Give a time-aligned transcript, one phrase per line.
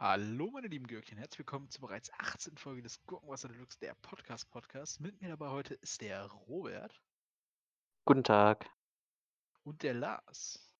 [0.00, 2.56] Hallo, meine lieben Gürkchen, herzlich willkommen zur bereits 18.
[2.56, 5.00] Folge des Gurkenwasser Deluxe, der Podcast-Podcast.
[5.00, 7.02] Mit mir dabei heute ist der Robert
[8.04, 8.70] Guten Tag.
[9.64, 10.72] und der Lars.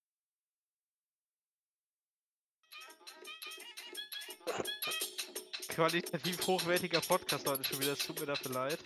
[5.67, 8.79] Qualitativ hochwertiger Podcast heute schon wieder, es tut mir dafür leid.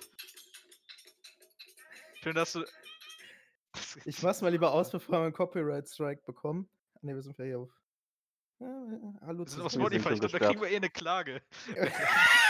[2.23, 2.65] Schön, dass du.
[4.07, 6.71] Ich mach's mal lieber aus, bevor wir einen Copyright-Strike bekommen.
[7.03, 7.82] Ne, wir sind ja hier auf.
[8.63, 8.69] Ja,
[9.23, 11.43] hallo Wir sind auf Spotify, ich glaube, da kriegen wir eh eine Klage.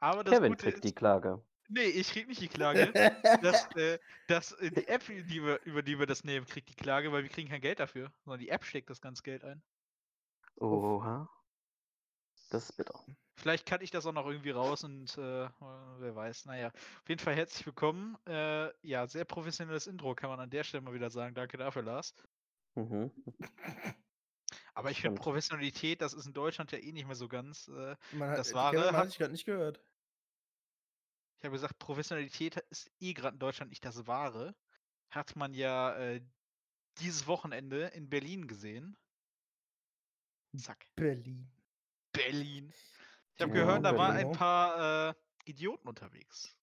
[0.00, 1.42] Aber das Kevin Gute kriegt ist, die Klage.
[1.68, 2.92] nee, ich krieg nicht die Klage.
[3.42, 6.76] dass, äh, dass äh, die App, die wir, über die wir das nehmen, kriegt die
[6.76, 9.60] Klage, weil wir kriegen kein Geld dafür, sondern die App steckt das ganze Geld ein.
[10.56, 11.28] Oha.
[12.50, 12.94] Das ist bitter.
[13.34, 15.48] Vielleicht kann ich das auch noch irgendwie raus und äh,
[15.98, 16.44] wer weiß.
[16.44, 18.16] Naja, auf jeden Fall herzlich willkommen.
[18.28, 21.34] Äh, ja, sehr professionelles Intro kann man an der Stelle mal wieder sagen.
[21.34, 22.14] Danke dafür, Lars.
[22.74, 23.10] Mhm.
[24.74, 25.20] Aber ich finde.
[25.20, 27.68] Professionalität, das ist in Deutschland ja eh nicht mehr so ganz.
[27.68, 29.84] Äh, Man hat, Das äh, Wahre Kevin, hat- hatte ich gerade nicht gehört.
[31.38, 34.54] ich habe gesagt, Professionalität ist eh gerade in Deutschland nicht das Wahre.
[35.10, 36.22] Hat man ja äh,
[36.98, 38.96] dieses Wochenende in Berlin gesehen.
[40.56, 40.86] Zack.
[40.96, 41.50] Berlin.
[42.12, 42.72] Berlin.
[43.34, 45.14] Ich habe Ja, gehört, da waren ein paar äh,
[45.44, 46.54] Idioten unterwegs.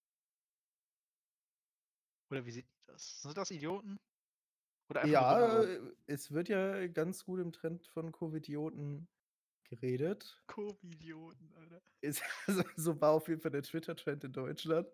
[2.30, 3.22] Oder wie sieht das?
[3.24, 4.00] Sind das Idioten?
[4.90, 9.08] Oder Ja, äh, es wird ja ganz gut im Trend von Covidioten
[9.64, 10.44] geredet.
[10.48, 11.82] Covidioten, Alter.
[12.02, 14.88] Ist, also, so war auf jeden Fall der Twitter-Trend in Deutschland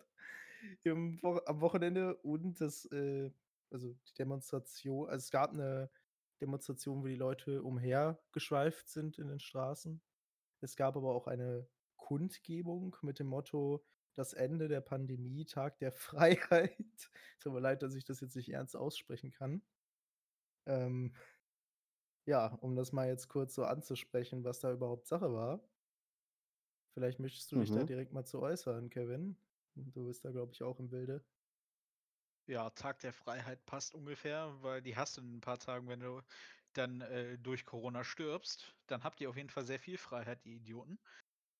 [0.83, 3.31] im am Wochenende und das, äh,
[3.71, 5.91] also die Demonstration, also es gab eine
[6.41, 10.01] Demonstration, wo die Leute umhergeschweift sind in den Straßen.
[10.61, 13.85] Es gab aber auch eine Kundgebung mit dem Motto:
[14.16, 16.77] „Das Ende der Pandemie, Tag der Freiheit.“
[17.39, 19.63] Tut mir leid, dass ich das jetzt nicht ernst aussprechen kann.
[20.66, 21.13] Ähm,
[22.25, 25.69] ja, um das mal jetzt kurz so anzusprechen, was da überhaupt Sache war.
[26.94, 27.85] Vielleicht möchtest du dich da Mhm.
[27.85, 29.38] direkt mal zu äußern, Kevin.
[29.75, 31.28] Du bist da, glaube ich, auch im Bilde.
[32.47, 36.00] Ja, Tag der Freiheit passt ungefähr, weil die hast du in ein paar Tagen, wenn
[36.01, 36.22] du
[36.73, 38.75] dann äh, durch Corona stirbst.
[38.85, 41.00] Dann habt ihr auf jeden Fall sehr viel Freiheit, die Idioten.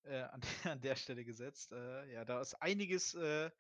[0.04, 1.72] Äh, an, der, an der Stelle gesetzt.
[1.74, 3.52] Äh, ja, da ist einiges äh,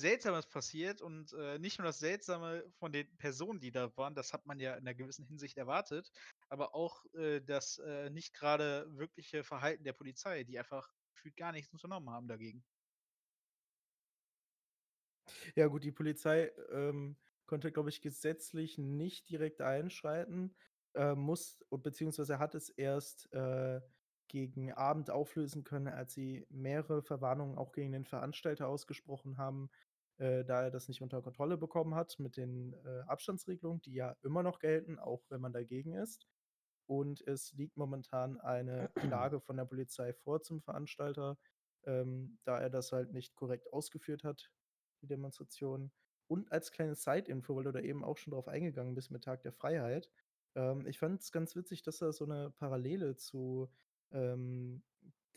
[0.00, 4.32] Seltsames passiert und äh, nicht nur das Seltsame von den Personen, die da waren, das
[4.32, 6.10] hat man ja in einer gewissen Hinsicht erwartet,
[6.48, 11.52] aber auch äh, das äh, nicht gerade wirkliche Verhalten der Polizei, die einfach gefühlt gar
[11.52, 12.64] nichts unternommen haben dagegen.
[15.54, 20.56] Ja gut, die Polizei, ähm, konnte, glaube ich, gesetzlich nicht direkt einschreiten,
[20.94, 23.80] äh, muss beziehungsweise hat es erst, äh,
[24.30, 29.70] gegen Abend auflösen können, als sie mehrere Verwarnungen auch gegen den Veranstalter ausgesprochen haben,
[30.20, 34.14] äh, da er das nicht unter Kontrolle bekommen hat mit den, äh, Abstandsregelungen, die ja
[34.22, 36.26] immer noch gelten, auch wenn man dagegen ist.
[36.86, 41.38] Und es liegt momentan eine Klage von der Polizei vor zum Veranstalter,
[41.86, 44.50] ähm, da er das halt nicht korrekt ausgeführt hat,
[45.00, 45.90] die Demonstration.
[46.26, 49.40] Und als kleine Side-Info, weil du da eben auch schon drauf eingegangen bist mit Tag
[49.42, 50.10] der Freiheit.
[50.54, 53.70] Ähm, ich fand es ganz witzig, dass da so eine Parallele zu
[54.12, 54.82] ähm,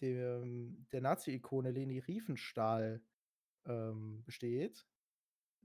[0.02, 3.02] dem, der Nazi-Ikone Leni Riefenstahl
[3.66, 4.86] ähm, besteht.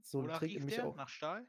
[0.01, 0.85] So Wonach trägt rief nämlich der?
[0.87, 0.95] auch.
[0.95, 1.47] Nach Stahl?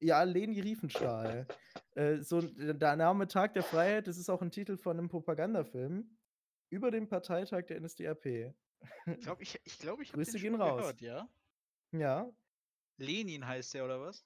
[0.00, 1.46] Ja, Leni Riefenstahl.
[1.94, 5.08] äh, so, n- der Name Tag der Freiheit, das ist auch ein Titel von einem
[5.08, 6.18] Propagandafilm
[6.70, 8.54] über den Parteitag der NSDAP.
[9.06, 10.80] Ich glaube, ich, ich, glaub, ich habe den gehen raus.
[10.80, 11.28] gehört, ja?
[11.92, 12.32] Ja,
[12.96, 14.24] Lenin heißt der, oder was?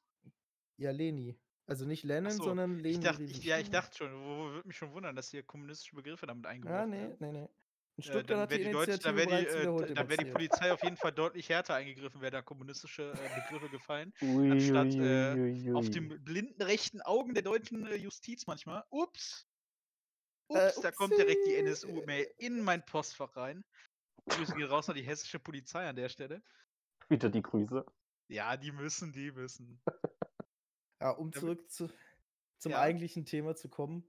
[0.78, 1.38] ja, Leni.
[1.66, 4.68] Also nicht Lennon, so, sondern Leni ich dachte, ich, ja, ich dachte schon, wo, würde
[4.68, 7.16] mich schon wundern, dass hier kommunistische Begriffe damit Ah, eingeworfen nee, werden.
[7.18, 7.48] nee, nee.
[7.96, 9.94] In Äh, Stuttgart dann hat die wäre die, Initiative dann wär die, äh, wiederholt da-
[9.94, 10.24] dann wär die.
[10.26, 14.94] Polizei auf jeden Fall deutlich härter eingegriffen, wäre da kommunistische äh, Begriffe gefallen, Ui, anstatt
[14.94, 18.84] ui, äh, ui, ui, auf den blinden rechten Augen der deutschen äh, Justiz manchmal.
[18.90, 19.48] Ups!
[20.50, 21.54] Äh, Ups, da kommt direkt die.
[21.56, 23.64] NSU-Mail in mein Postfach rein.
[24.28, 26.42] Grüße gehen raus an die hessische Polizei an der Stelle.
[27.08, 27.84] Wieder die Grüße.
[28.28, 29.80] Ja, die müssen, die müssen.
[31.00, 31.88] Ja, um zurück zu,
[32.58, 32.80] zum Ja.
[32.80, 34.04] eigentlichen Thema zu kommen,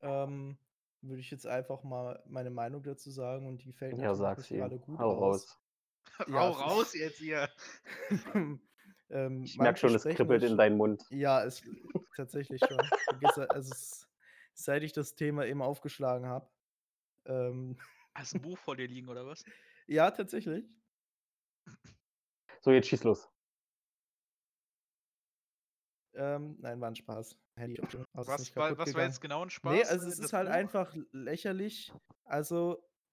[0.00, 0.56] ähm,
[1.02, 4.98] würde ich jetzt einfach mal meine Meinung dazu sagen und die fällt Ja, gerade gut
[4.98, 5.46] Hau aus.
[5.46, 5.56] raus.
[6.28, 7.48] Ja, Rau f- raus jetzt hier.
[9.10, 11.02] ähm, Ich merke schon, es kribbelt in deinem Mund.
[11.10, 11.62] Ja, es
[12.16, 12.78] tatsächlich schon.
[12.78, 14.06] Also es,
[14.54, 16.50] seit ich das Thema eben aufgeschlagen habe.
[17.26, 17.78] Ähm,
[18.14, 19.44] Hast du ein Buch vor dir liegen, oder was?
[19.86, 20.64] ja, tatsächlich.
[22.62, 23.29] So, jetzt schieß los.
[26.14, 27.36] Ähm, nein, war ein Spaß.
[27.56, 27.80] Handy
[28.14, 29.10] Was, nicht war, kaputt was war gegangen.
[29.10, 29.72] jetzt genau ein Spaß?
[29.74, 30.54] Nee, also äh, es ist halt Buch?
[30.54, 31.92] einfach lächerlich.
[32.24, 32.82] Also,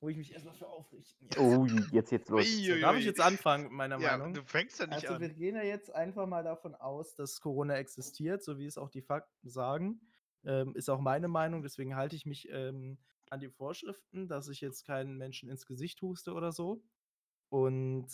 [0.00, 1.26] wo ich mich erstmal für aufrichten.
[1.28, 1.38] Jetzt.
[1.38, 2.46] Oh, jetzt, jetzt los.
[2.46, 4.34] So, darf ich jetzt anfangen meiner Ja, Meinung?
[4.34, 5.36] du fängst ja nicht Also wir an.
[5.36, 9.02] gehen ja jetzt einfach mal davon aus, dass Corona existiert, so wie es auch die
[9.02, 10.00] Fakten sagen.
[10.44, 12.98] Ähm, ist auch meine Meinung, deswegen halte ich mich ähm,
[13.30, 16.84] an die Vorschriften, dass ich jetzt keinen Menschen ins Gesicht huste oder so.
[17.48, 18.06] Und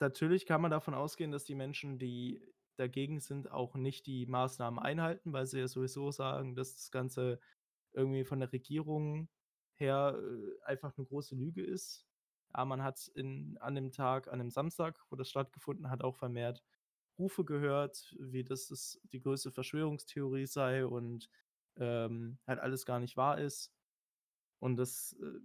[0.00, 2.42] natürlich kann man davon ausgehen, dass die Menschen, die
[2.76, 7.40] dagegen sind, auch nicht die Maßnahmen einhalten, weil sie ja sowieso sagen, dass das Ganze
[7.92, 9.28] irgendwie von der Regierung
[9.76, 12.06] her äh, einfach eine große Lüge ist.
[12.54, 16.16] Ja, man hat in, an dem Tag, an dem Samstag, wo das stattgefunden hat, auch
[16.16, 16.62] vermehrt
[17.18, 21.28] Rufe gehört, wie das, das die größte Verschwörungstheorie sei und
[21.76, 23.72] ähm, halt alles gar nicht wahr ist.
[24.60, 25.40] Und das, äh,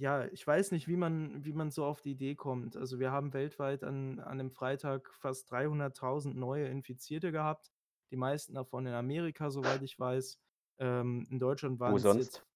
[0.00, 2.74] ja, ich weiß nicht, wie man, wie man so auf die Idee kommt.
[2.74, 7.70] Also wir haben weltweit an, an dem Freitag fast 300.000 neue Infizierte gehabt.
[8.10, 10.40] Die meisten davon in Amerika, soweit ich weiß.
[10.78, 12.16] Ähm, in Deutschland waren es sonst?
[12.16, 12.46] jetzt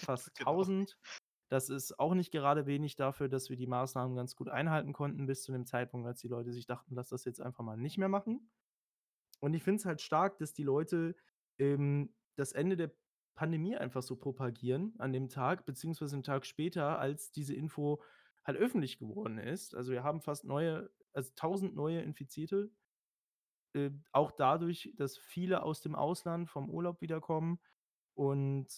[0.00, 0.52] fast Genau.
[0.52, 0.96] 1000.
[1.50, 5.26] Das ist auch nicht gerade wenig dafür, dass wir die Maßnahmen ganz gut einhalten konnten,
[5.26, 7.98] bis zu dem Zeitpunkt, als die Leute sich dachten, lass das jetzt einfach mal nicht
[7.98, 8.50] mehr machen.
[9.40, 11.16] Und ich finde es halt stark, dass die Leute
[11.58, 12.92] ähm, das Ende der
[13.34, 18.02] Pandemie einfach so propagieren an dem Tag, beziehungsweise einen Tag später, als diese Info
[18.44, 19.74] halt öffentlich geworden ist.
[19.74, 22.70] Also wir haben fast neue, also 1000 neue Infizierte.
[23.74, 27.58] Äh, auch dadurch, dass viele aus dem Ausland vom Urlaub wiederkommen.
[28.14, 28.68] Und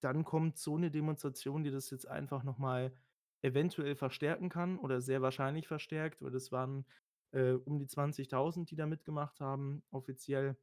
[0.00, 2.92] dann kommt so eine Demonstration, die das jetzt einfach nochmal
[3.42, 6.84] eventuell verstärken kann oder sehr wahrscheinlich verstärkt, weil das waren
[7.32, 10.56] äh, um die 20.000, die da mitgemacht haben, offiziell.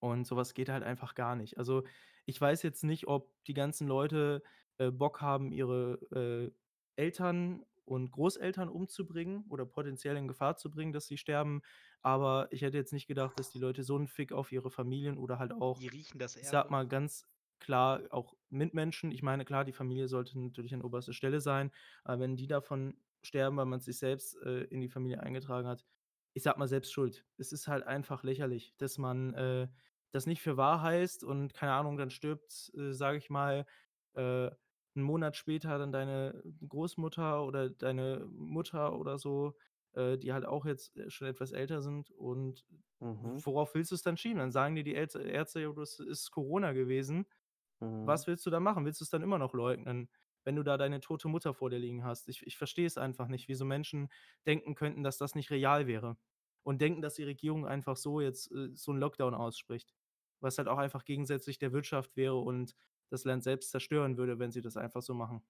[0.00, 1.58] Und sowas geht halt einfach gar nicht.
[1.58, 1.84] Also
[2.26, 4.42] ich weiß jetzt nicht, ob die ganzen Leute
[4.78, 6.52] äh, Bock haben, ihre äh,
[6.96, 11.62] Eltern und Großeltern umzubringen oder potenziell in Gefahr zu bringen, dass sie sterben.
[12.02, 15.18] Aber ich hätte jetzt nicht gedacht, dass die Leute so einen Fick auf ihre Familien
[15.18, 16.70] oder halt auch Die riechen das ich sag Erbe.
[16.70, 17.26] mal ganz
[17.58, 19.10] klar, auch Mitmenschen.
[19.12, 21.70] Ich meine, klar, die Familie sollte natürlich an oberster Stelle sein,
[22.04, 25.84] aber wenn die davon sterben, weil man sich selbst äh, in die Familie eingetragen hat,
[26.32, 27.26] ich sag mal selbst schuld.
[27.36, 29.68] Es ist halt einfach lächerlich, dass man äh,
[30.12, 33.66] das nicht für wahr heißt und keine Ahnung, dann stirbt, äh, sage ich mal,
[34.14, 34.50] äh,
[34.96, 39.56] einen Monat später dann deine Großmutter oder deine Mutter oder so,
[39.92, 42.64] äh, die halt auch jetzt äh, schon etwas älter sind und
[43.00, 43.42] Mhm.
[43.44, 44.38] worauf willst du es dann schieben?
[44.38, 47.26] Dann sagen dir die Ärzte, Ärzte ja, das ist Corona gewesen.
[47.80, 48.22] Mhm.
[48.22, 48.84] Was willst du da machen?
[48.84, 50.10] Willst du es dann immer noch leugnen,
[50.44, 52.28] wenn du da deine tote Mutter vor dir liegen hast?
[52.28, 54.08] Ich, ich verstehe es einfach nicht, wieso Menschen
[54.46, 56.18] denken könnten, dass das nicht real wäre.
[56.62, 59.94] Und denken, dass die Regierung einfach so jetzt äh, so einen Lockdown ausspricht.
[60.40, 62.74] Was halt auch einfach gegensätzlich der Wirtschaft wäre und
[63.10, 65.42] das Land selbst zerstören würde, wenn sie das einfach so machen.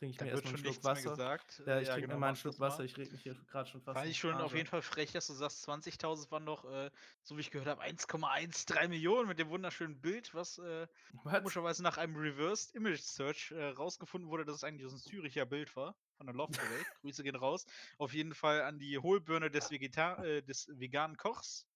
[0.00, 1.10] Trinke ich Da mir erstmal einen Schluck Wasser.
[1.10, 1.62] gesagt.
[1.66, 2.58] Ja, ich Ja, trinke genau, mir mal einen Schluck.
[2.58, 2.84] Wasser.
[2.84, 4.56] Ich rede mich hier gerade schon fast Fand ich schon auf Rage.
[4.56, 6.90] jeden Fall frech, dass du sagst, 20.000 waren doch, äh,
[7.22, 10.88] so wie ich gehört habe, 1,13 Millionen mit dem wunderschönen Bild, was äh,
[11.34, 15.44] komischerweise nach einem Reversed Image Search äh, rausgefunden wurde, dass es eigentlich so ein Züricher
[15.46, 16.86] Bild war von der Loftwelt.
[17.02, 17.66] Grüße gehen raus.
[17.98, 21.66] Auf jeden Fall an die Hohlbirne des, Vegeta äh, des veganen Kochs.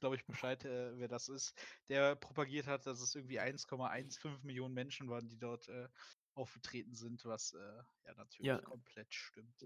[0.00, 4.72] Glaube ich Bescheid, äh, wer das ist, der propagiert hat, dass es irgendwie 1,15 Millionen
[4.72, 5.88] Menschen waren, die dort äh,
[6.38, 7.58] aufgetreten sind, was äh,
[8.04, 8.58] ja natürlich Ja.
[8.60, 9.64] komplett stimmt.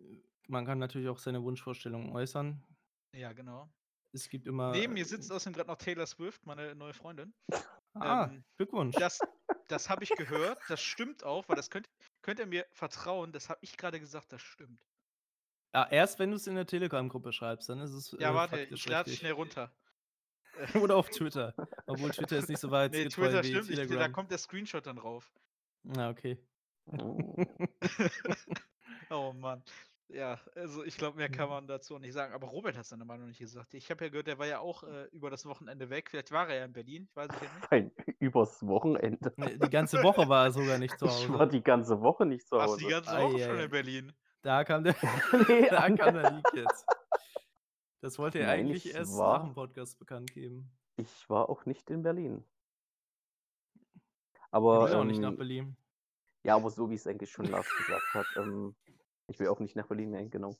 [0.48, 2.62] Man kann natürlich auch seine Wunschvorstellungen äußern.
[3.14, 3.70] Ja, genau.
[4.12, 4.72] Es gibt immer.
[4.72, 7.34] Neben mir sitzt außerdem gerade noch Taylor Swift, meine neue Freundin.
[7.94, 8.94] Ah, ähm, Glückwunsch.
[8.96, 9.20] Das,
[9.68, 11.88] das habe ich gehört, das stimmt auch, weil das könnt,
[12.22, 14.86] könnt ihr mir vertrauen, das habe ich gerade gesagt, das stimmt.
[15.74, 18.16] Ja, erst wenn du es in der Telegram-Gruppe schreibst, dann ist es.
[18.18, 19.74] Ja, äh, warte, ich lade schnell runter.
[20.82, 21.54] Oder auf Twitter.
[21.86, 24.96] Obwohl Twitter ist nicht so weit Nee, Twitter stimmt nicht, da kommt der Screenshot dann
[24.96, 25.32] drauf.
[25.82, 26.38] Na, okay.
[26.86, 27.36] Oh.
[29.10, 29.62] oh Mann.
[30.08, 32.34] Ja, also ich glaube, mehr kann man dazu auch nicht sagen.
[32.34, 33.72] Aber Robert hat seine Meinung nicht gesagt.
[33.72, 36.10] Ich habe ja gehört, der war ja auch äh, über das Wochenende weg.
[36.10, 37.70] Vielleicht war er ja in Berlin, ich weiß es ja nicht.
[37.70, 39.32] Nein, übers Wochenende.
[39.36, 41.50] Nee, Die ganze Woche war er sogar nicht zu Ich war Hause.
[41.52, 42.94] die ganze Woche nicht zu Warst du die Hause.
[43.06, 43.64] ganze Woche schon Eieiei.
[43.64, 44.12] in Berlin?
[44.42, 44.94] Da kam der,
[45.48, 46.84] Nee, da kam der Leak jetzt.
[48.02, 50.70] Das wollte er Nein, eigentlich ich erst war- nach dem Podcast bekannt geben.
[50.96, 52.44] Ich war auch nicht in Berlin.
[54.50, 55.76] Er Aber, will auch nicht nach ähm, Berlin.
[56.44, 58.74] Ja, aber so wie es eigentlich schon Lars gesagt hat, ähm,
[59.28, 60.56] ich will auch nicht nach Berlin mehr, genau.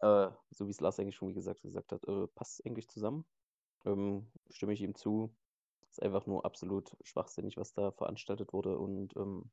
[0.00, 3.24] Äh, so wie es Lars eigentlich schon wie gesagt, gesagt hat, äh, passt eigentlich zusammen.
[3.84, 5.34] Ähm, stimme ich ihm zu.
[5.90, 9.50] Ist einfach nur absolut schwachsinnig, was da veranstaltet wurde und ähm,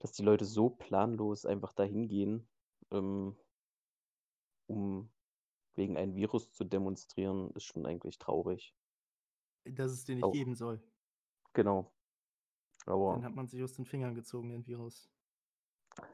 [0.00, 2.48] dass die Leute so planlos einfach dahin gehen,
[2.90, 3.36] ähm,
[4.66, 5.12] um
[5.74, 8.74] wegen einem Virus zu demonstrieren, ist schon eigentlich traurig.
[9.64, 10.32] Dass es den nicht auch.
[10.32, 10.82] geben soll.
[11.52, 11.92] Genau.
[12.90, 15.10] Aber Dann hat man sich aus den Fingern gezogen, den Virus.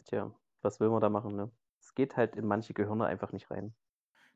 [0.04, 1.50] Tja, was will man da machen, ne?
[1.80, 3.74] Es geht halt in manche Gehirne einfach nicht rein.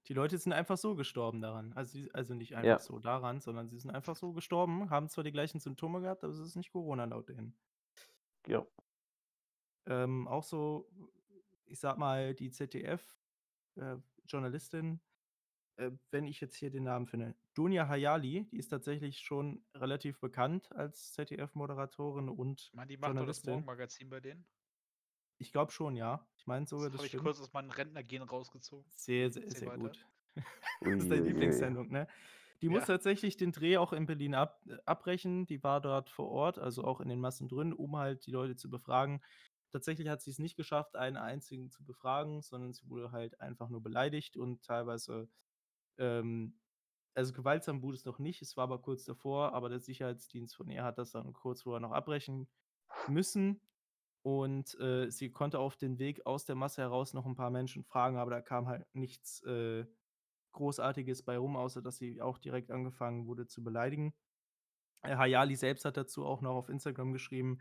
[0.06, 1.73] Die Leute sind einfach so gestorben daran.
[1.75, 2.78] Also, also nicht einfach Ja.
[2.78, 6.32] so daran, sondern sie sind einfach so gestorben, haben zwar die gleichen Symptome gehabt, aber
[6.32, 7.54] es ist nicht Corona laut denen.
[8.47, 8.66] Ja.
[9.87, 10.88] Ähm, auch so,
[11.66, 13.18] ich sage mal, die ZDF
[13.76, 15.00] äh, Journalistin,
[15.80, 20.20] äh, wenn ich jetzt hier den Namen finde, Dunja Hayali, die ist tatsächlich schon relativ
[20.20, 23.50] bekannt als ZDF-Moderatorin und Ich meine, die macht doch das Journalistin.
[23.50, 24.46] Morgenmagazin bei denen.
[25.38, 26.28] Ich glaube schon, ja.
[26.37, 27.25] Ich meine sogar, das habe ich stimmt.
[27.25, 28.90] kurz aus meinem Rentnergehen rausgezogen.
[28.90, 29.82] Sehr, sehr, Erzähl sehr weiter.
[29.82, 30.06] gut.
[30.82, 31.28] Das ist deine Uiuiui.
[31.28, 32.06] Lieblingssendung, ne?
[32.62, 32.87] Die muss Ja.
[32.87, 35.46] tatsächlich den Dreh auch in Berlin ab äh, abbrechen.
[35.46, 38.56] Die war dort vor Ort, also auch in den Massen drin, um halt die Leute
[38.56, 39.22] zu befragen.
[39.70, 43.68] Tatsächlich hat sie es nicht geschafft, einen einzigen zu befragen, sondern sie wurde halt einfach
[43.68, 45.28] nur beleidigt und teilweise,
[46.00, 46.57] ähm
[47.14, 50.71] also gewaltsam wurde es noch nicht, es war aber kurz davor, aber der Sicherheitsdienst von
[50.71, 52.49] ihr hat das dann kurz vorher noch abbrechen
[53.09, 53.61] müssen.
[54.23, 57.85] Und, äh, sie konnte auf den Weg aus der Masse heraus noch ein paar Menschen
[57.85, 59.87] fragen, aber da kam halt nichts, äh,
[60.52, 64.14] Großartiges bei rum, außer dass sie auch direkt angefangen wurde zu beleidigen.
[65.02, 67.59] Äh, Hayali selbst hat dazu auch noch auf Instagram geschrieben: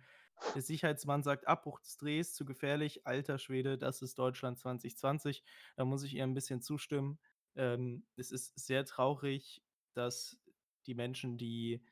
[0.55, 5.43] „Der Sicherheitsmann sagt: ‚Abbruch des Drehs, zu gefährlich.‘ Alter Schwede, das ist Deutschland 2020.“
[5.77, 7.19] Da muss ich ihr ein bisschen zustimmen.
[7.55, 9.63] Ähm, es ist sehr traurig,
[9.93, 10.39] dass
[10.85, 11.83] die Menschen, die,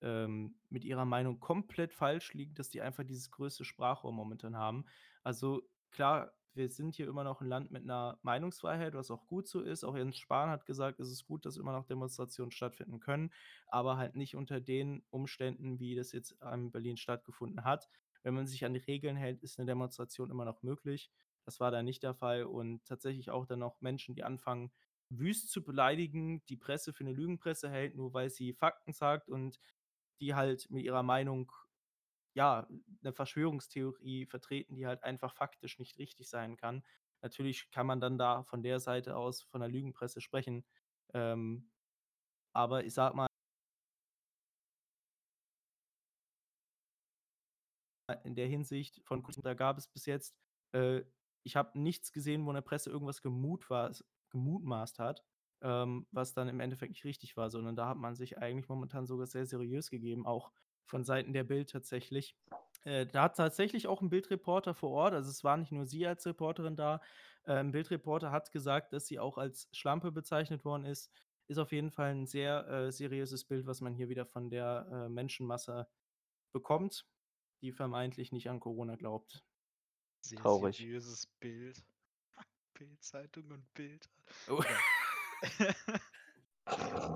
[0.00, 4.84] ähm, mit ihrer Meinung komplett falsch liegen, dass die einfach dieses größte Sprachrohr momentan haben.
[5.22, 9.48] Also, klar, wir sind hier immer noch ein Land mit einer Meinungsfreiheit, was auch gut
[9.48, 9.84] so ist.
[9.84, 13.32] Auch Jens Spahn hat gesagt, es ist gut, dass immer noch Demonstrationen stattfinden können,
[13.66, 17.88] aber halt nicht unter den Umständen, wie das jetzt in Berlin stattgefunden hat.
[18.22, 21.10] Wenn man sich an die Regeln hält, ist eine Demonstration immer noch möglich.
[21.44, 24.70] Das war da nicht der Fall und tatsächlich auch dann noch Menschen, die anfangen,
[25.18, 29.58] wüst zu beleidigen, die Presse für eine Lügenpresse hält, nur weil sie Fakten sagt und
[30.20, 31.50] die halt mit ihrer Meinung,
[32.34, 32.68] ja,
[33.02, 36.84] eine Verschwörungstheorie vertreten, die halt einfach faktisch nicht richtig sein kann.
[37.22, 40.64] Natürlich kann man dann da von der Seite aus von der Lügenpresse sprechen,
[41.14, 41.70] ähm,
[42.54, 43.26] aber ich sage mal
[48.24, 50.34] in der Hinsicht von da gab es bis jetzt
[50.72, 51.02] äh,
[51.44, 55.24] ich habe nichts gesehen, wo in der Presse irgendwas gemutwas gemutmaßt hat,
[55.62, 59.06] ähm, was dann im Endeffekt nicht richtig war, sondern da hat man sich eigentlich momentan
[59.06, 60.52] sogar sehr seriös gegeben, auch
[60.86, 62.36] von Seiten der Bild tatsächlich.
[62.84, 66.06] Äh, da hat tatsächlich auch ein Bildreporter vor Ort also, es war nicht nur sie
[66.06, 67.00] als Reporterin da,
[67.46, 71.10] äh, 'n Bildreporter hat gesagt, dass sie auch als Schlampe bezeichnet worden ist.
[71.48, 74.88] Ist auf jeden Fall ein sehr, äh, seriöses Bild, was man hier wieder von der,
[75.06, 75.88] äh, Menschenmasse
[76.52, 77.06] bekommt,
[77.62, 79.44] die vermeintlich nicht an Corona glaubt.
[80.26, 80.86] Sehr Traurig.
[80.86, 81.84] seriöses Bild.
[82.74, 84.10] Bild-Zeitung und Bild.
[84.48, 84.62] Oh.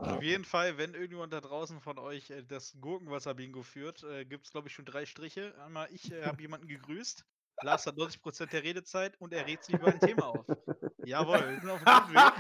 [0.07, 4.51] Auf jeden Fall, wenn irgendjemand da draußen von euch, äh, das Gurkenwasser-Bingo führt, äh, gibt's,
[4.51, 5.55] glaube ich, schon 3 Striche.
[5.63, 7.27] Einmal, ich, äh, habe jemanden gegrüßt.
[7.61, 10.55] Lars hat 90% der Redezeit und er regt sich über ein Thema auf.
[11.03, 12.33] Jawohl, wir sind auf 'm guten Weg.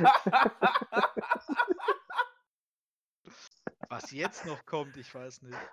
[3.91, 5.71] Was jetzt noch kommt, ich weiß nicht.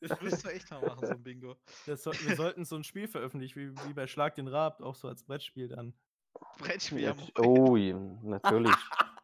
[0.00, 1.56] Das müssten wir echt mal machen, so 'n Bingo.
[1.86, 4.94] Das soll wir sollten so 'n Spiel veröffentlichen, wie wie bei Schlag den Raab, auch
[4.94, 5.94] so als Brettspiel dann.
[6.58, 7.76] Brettspiel am oh,
[8.22, 8.74] natürlich.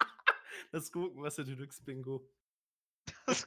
[0.72, 2.28] Das Gurkenwasser Deluxe Bingo.
[3.26, 3.46] Das.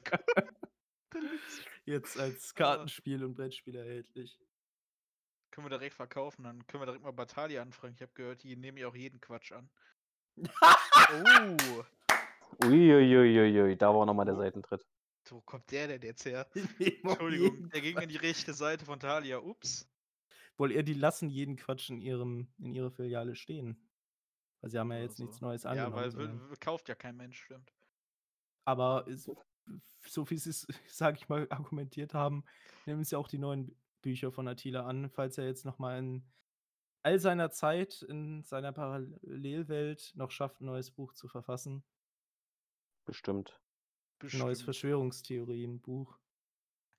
[1.86, 2.54] Jetzt als Ah.
[2.54, 4.38] Kartenspiel und Brettspiel erhältlich.
[5.50, 7.94] Können wir direkt verkaufen, dann können wir direkt mal bei Thalia anfragen.
[7.94, 9.70] Ich habe gehört, die nehmen ja auch jeden Quatsch an.
[10.36, 11.84] Oh.
[12.64, 14.36] Uiuiuiui, da war noch mal der.
[14.36, 14.84] Seitentritt.
[15.30, 16.46] Wo kommt der denn jetzt her?
[16.78, 19.38] Entschuldigung, der ging in die rechte Seite von Thalia.
[19.38, 19.88] Ups.
[20.58, 23.90] Wohl eher, die lassen jeden Quatsch in ihrem in ihrer Filiale stehen.
[24.60, 25.42] Weil sie haben ja jetzt nichts so.
[25.42, 27.72] Neues Ja, angenommen, weil sondern w w kauft ja kein Mensch, stimmt.
[28.64, 29.30] aber es
[30.06, 32.44] so wie sie's, sage ich mal, argumentiert haben,
[32.86, 36.32] nehmen sie auch die neuen Bücher von Attila an, falls er jetzt noch mal in
[37.02, 41.84] all seiner Zeit in seiner Parallelwelt noch schafft, 'n neues Buch zu verfassen.
[43.08, 43.62] Bestimmt.
[44.32, 44.62] 'N neues Bestimmt.
[44.62, 46.18] Verschwörungstheorienbuch.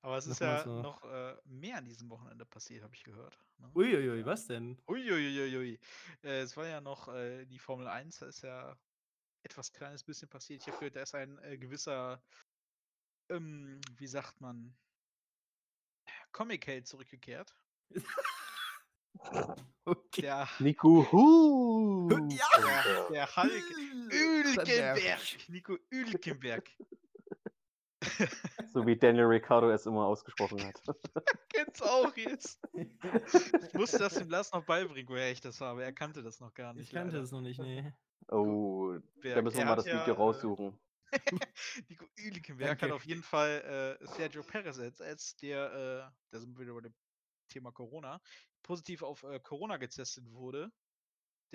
[0.06, 3.04] Aber es ist Noch ja so noch, äh, mehr an diesem Wochenende passiert, habe ich
[3.04, 3.72] gehört, ne?
[3.74, 4.26] Ui, ui, ui, Ja.
[4.28, 4.80] was denn?
[4.88, 5.80] Ui, ui, ui, ui.
[6.22, 8.78] Äh, es war ja noch, äh, die Formel 1, da ist ja
[9.42, 10.62] etwas kleines bisschen passiert.
[10.62, 12.22] Ich habe gehört, da ist ein, äh, gewisser
[13.30, 14.78] ähm, wie sagt man
[16.34, 17.56] Comic-Held zurückgekehrt.
[19.86, 20.22] Okay.
[20.22, 23.64] Der Nico Hu der der Hulk
[24.12, 25.50] Hülkenberg.
[25.50, 26.70] Nico Hülkenberg.
[28.74, 30.82] So wie Daniel Ricciardo es immer ausgesprochen hat.
[31.50, 32.60] Kenn's auch jetzt.
[32.74, 35.84] Ich musste das dem Lars noch beibringen, woher ich das habe.
[35.84, 37.22] Er kannte das noch gar nicht Ich kannte leider.
[37.22, 37.96] das noch nicht, ne.
[38.28, 40.78] Oh, da Berg, müssen wir mal das ja, Video äh raussuchen.
[41.90, 46.66] Nico Hülkenberg hat auf jeden Fall, äh, Sergio Perez ersetzt, der, äh da sind wir
[46.66, 46.96] wieder bei dem
[47.48, 48.20] Thema Corona,
[48.62, 50.70] positiv auf, äh, Corona getestet wurde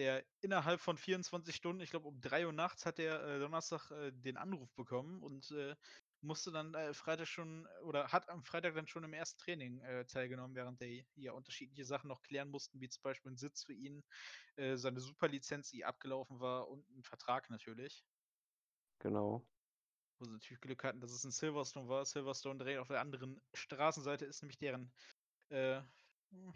[0.00, 3.90] der innerhalb von 24 Stunden, ich glaube um 3 Uhr nachts hat der äh, Donnerstag
[3.90, 5.76] äh, den Anruf bekommen und äh,
[6.23, 10.05] musste dann äh, Freitag schon oder hat am Freitag dann schon im ersten Training äh,
[10.07, 13.73] teilgenommen, während der ja unterschiedliche Sachen noch klären mussten, wie zum Beispiel ein Sitz für
[13.73, 14.05] ihn,
[14.57, 18.05] äh, seine Superlizenz, die abgelaufen war und ein Vertrag natürlich.
[18.99, 19.47] Genau.
[20.19, 22.05] Wo sie natürlich Glück hatten, dass es in Silverstone war.
[22.05, 24.93] Silverstone direkt auf der anderen Straßenseite ist nämlich deren,
[25.49, 25.81] äh,
[26.31, 26.55] hm,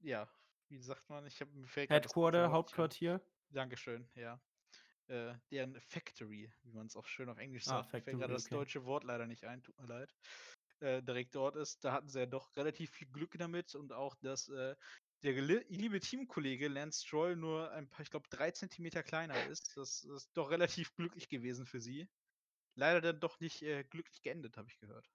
[0.00, 0.28] ja,
[0.68, 1.26] wie sagt man?
[1.26, 1.50] Ich habe
[1.88, 2.52] Headquarter, ein.
[2.52, 3.20] Hauptquartier.
[3.50, 4.40] Dankeschön, ja.
[5.06, 7.92] Äh, deren Factory, wie man es auch schön auf Englisch Ah, sagt.
[7.94, 8.54] Mir fällt gerade Factory, das okay.
[8.56, 10.14] deutsche Wort leider nicht ein, tut mir leid.
[10.80, 11.84] Äh, direkt dort ist.
[11.84, 14.74] Da hatten sie ja doch relativ viel Glück damit und auch, dass äh,
[15.22, 19.76] der liebe Teamkollege Lance Stroll nur ein paar, ich glaube, drei Zentimeter kleiner ist.
[19.76, 22.08] Das ist doch relativ glücklich gewesen für sie.
[22.76, 25.13] Leider dann doch nicht äh, glücklich geendet, habe ich gehört.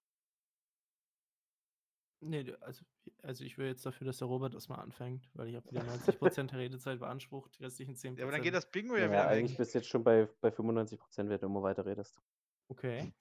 [2.22, 2.84] Nee, also,
[3.22, 6.48] also ich wäre jetzt dafür, dass der Robert erstmal anfängt, weil ich habe wieder 90%
[6.48, 8.18] der Redezeit beansprucht, die restlichen 10%.
[8.18, 9.58] Ja, aber dann geht das Bingo ja, Ja, wieder eigentlich weg.
[9.60, 12.22] bist du jetzt schon bei, bei 95%, wenn du immer weiter redest.
[12.68, 13.14] Okay.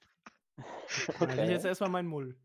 [1.20, 2.36] Dann hätte ich jetzt erstmal meinen Mull.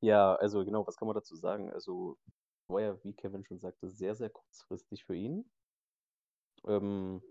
[0.00, 1.70] Ja, also genau, was kann man dazu sagen?
[1.70, 2.18] Also
[2.66, 5.48] war ja, wie Kevin schon sagte, sehr, sehr kurzfristig für ihn.
[6.66, 7.22] Ähm,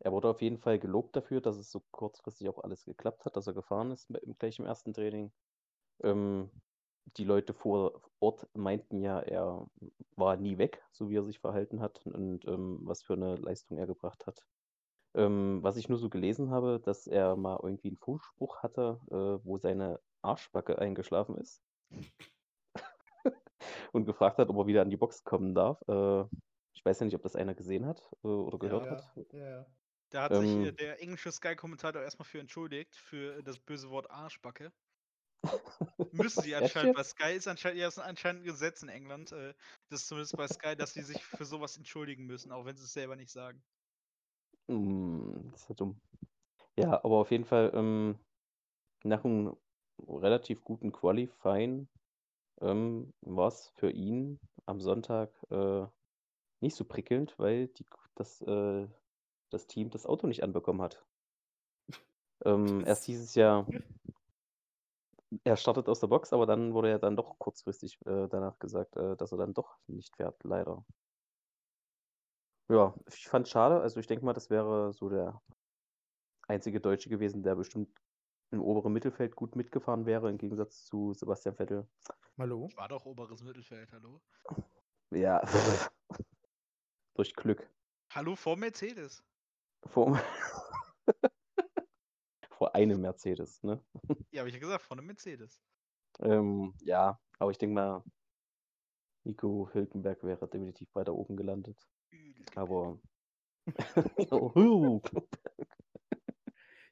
[0.00, 3.36] er wurde auf jeden Fall gelobt dafür, dass es so kurzfristig auch alles geklappt hat,
[3.36, 5.30] dass er gefahren ist im, gleich im ersten Training.
[6.02, 6.50] Ähm,
[7.16, 9.66] die Leute vor Ort meinten ja, er
[10.16, 13.78] war nie weg, so wie er sich verhalten hat und ähm, was für eine Leistung
[13.78, 14.44] er gebracht hat.
[15.14, 19.44] Ähm, was ich nur so gelesen habe, dass er mal irgendwie einen Funkspruch hatte, äh,
[19.44, 21.62] wo seine Arschbacke eingeschlafen ist
[23.92, 25.80] und gefragt hat, ob er wieder an die Box kommen darf.
[25.88, 26.24] Äh,
[26.74, 29.12] ich weiß ja nicht, ob das einer gesehen hat äh, oder gehört ja, hat.
[29.32, 29.66] Ja, ja.
[30.10, 30.76] Da hat sich äh, Ähm.
[30.76, 34.72] der englische Sky-Kommentator erstmal für entschuldigt, für das böse Wort Arschbacke.
[36.12, 37.02] Müssen sie anscheinend bei?
[37.04, 39.54] Sky, ist anscheinend, ja, ist anscheinend ein Gesetz in England, äh,
[39.88, 42.84] das ist zumindest bei Sky, dass sie sich für sowas entschuldigen müssen, auch wenn sie
[42.84, 43.62] es selber nicht sagen.
[44.68, 46.00] Hm, das ist ja dumm.
[46.78, 48.18] Ja, aber auf jeden Fall ähm,
[49.04, 49.56] nach einem
[50.08, 51.88] relativ guten Qualifying
[52.60, 55.86] ähm, war es für ihn am Sonntag äh,
[56.60, 58.88] nicht so prickelnd, weil die, das, äh,
[59.50, 61.06] das Team das Auto nicht anbekommen hat.
[62.44, 63.66] Ähm, erst Das- hieß es ja,
[65.44, 68.96] er startet aus der Box, aber dann wurde ja dann doch kurzfristig äh, danach gesagt,
[68.96, 70.84] äh, dass er dann doch nicht fährt, leider.
[72.68, 73.80] Ja, ich fand schade.
[73.80, 75.40] Also ich denke mal, das wäre so der
[76.46, 77.90] einzige Deutsche gewesen, der bestimmt
[78.52, 81.88] im oberen Mittelfeld gut mitgefahren wäre, im Gegensatz zu Sebastian Vettel.
[82.38, 82.68] Hallo?
[82.76, 84.20] War doch oberes Mittelfeld, hallo?
[85.10, 85.40] Ja,
[87.14, 87.68] durch Glück.
[88.12, 89.22] Hallo vor Mercedes.
[89.86, 90.20] Vor,
[92.60, 93.82] vor einem Mercedes, ne?
[94.32, 95.62] Ja, habe ich ja gesagt, vor einem Mercedes.
[96.20, 98.04] Ähm, ja, aber ich denke mal,
[99.24, 101.78] Nico Hülkenberg wäre definitiv weiter oben gelandet.
[102.54, 102.98] Aber.
[104.30, 105.00] Juhu.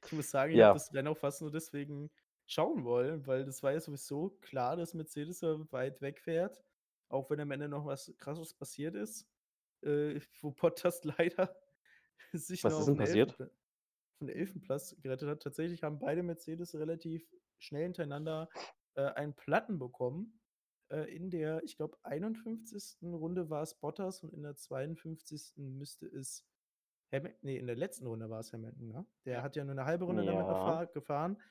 [0.05, 0.69] Ich muss sagen, ich Ja.
[0.69, 2.09] habe das Rennen auch fast nur deswegen
[2.47, 6.63] schauen wollen, weil das war ja sowieso klar, dass Mercedes ja weit wegfährt,
[7.09, 9.27] auch wenn am Ende noch was Krasses passiert ist,
[9.83, 11.55] äh, wo Bottas leider
[12.33, 13.31] sich Was noch ist auf denn den passiert?
[13.33, 13.51] Elfenpla-
[14.19, 15.41] den Elfenplatz gerettet hat.
[15.41, 17.27] Tatsächlich haben beide Mercedes relativ
[17.57, 18.49] schnell hintereinander
[18.95, 20.39] äh, einen Platten bekommen.
[20.89, 22.97] Äh, in der, ich glaube, 51.
[23.03, 25.53] Runde war es Bottas und in der 52.
[25.57, 26.45] müsste es
[27.11, 29.05] Hamilton, nee, in der letzten Runde war es Hamilton, ne?
[29.25, 30.53] Der hat ja nur eine halbe Runde damit Ja.
[30.53, 31.41] fahr gefahren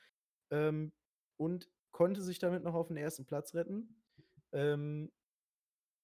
[0.51, 0.93] ähm,
[1.37, 4.01] und konnte sich damit noch auf den ersten Platz retten.
[4.53, 5.11] Ähm,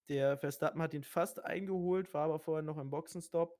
[0.09, 3.57] der Verstappen hat ihn fast eingeholt, war aber vorher noch im Boxenstopp,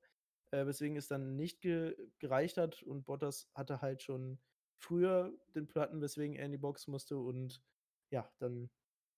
[0.56, 4.38] äh, weswegen es dann nicht ge gereicht hat und Bottas hatte halt schon
[4.78, 7.62] früher den Platten, weswegen er in die Box musste und
[8.10, 8.70] ja, dann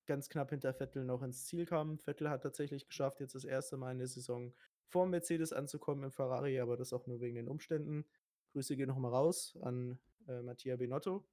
[0.07, 1.99] ganz knapp hinter Vettel noch ins Ziel kam.
[1.99, 4.55] Vettel hat tatsächlich geschafft, jetzt das erste Mal in der Saison
[4.87, 8.07] vor Mercedes anzukommen im Ferrari, aber das auch nur wegen den Umständen.
[8.53, 11.25] Grüße gehen nochmal raus an äh, Mattia Binotto.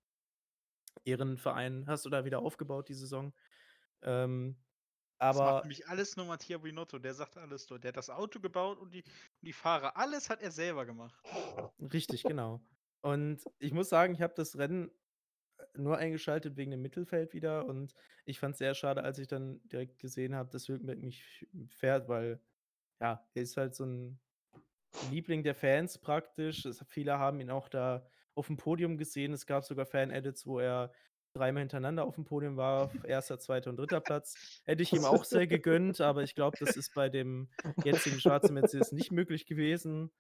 [1.06, 3.34] Ehrenverein hast du da wieder aufgebaut die Saison.
[4.02, 4.58] Ähm,
[5.18, 7.84] Das macht aber nämlich alles nur Mattia Binotto, der sagt alles dort.
[7.84, 9.04] Der hat das Auto gebaut und die,
[9.46, 9.96] die Fahrer.
[9.98, 11.16] Alles hat er selber gemacht.
[11.80, 12.62] Richtig, genau.
[13.02, 14.90] Und ich muss sagen, ich habe das Rennen
[15.58, 17.94] äh, nur eingeschaltet wegen dem Mittelfeld wieder und
[18.26, 22.10] ich fand es sehr schade, als ich dann direkt gesehen habe, dass Hülkenberg nicht fährt,
[22.10, 22.42] weil
[23.00, 24.20] ja, er ist halt so ein
[25.12, 26.66] Liebling der Fans praktisch.
[26.66, 29.34] Es, viele haben ihn auch da auf dem Podium gesehen.
[29.34, 30.92] Es gab sogar Fan-Edits, wo er
[31.36, 34.62] dreimal hintereinander auf dem Podium war, erster, zweiter und dritter Platz.
[34.66, 37.50] Hätte ich ihm auch sehr gegönnt, aber ich glaube, das ist bei dem
[37.84, 40.12] jetzigen schwarzen Mercedes nicht möglich gewesen.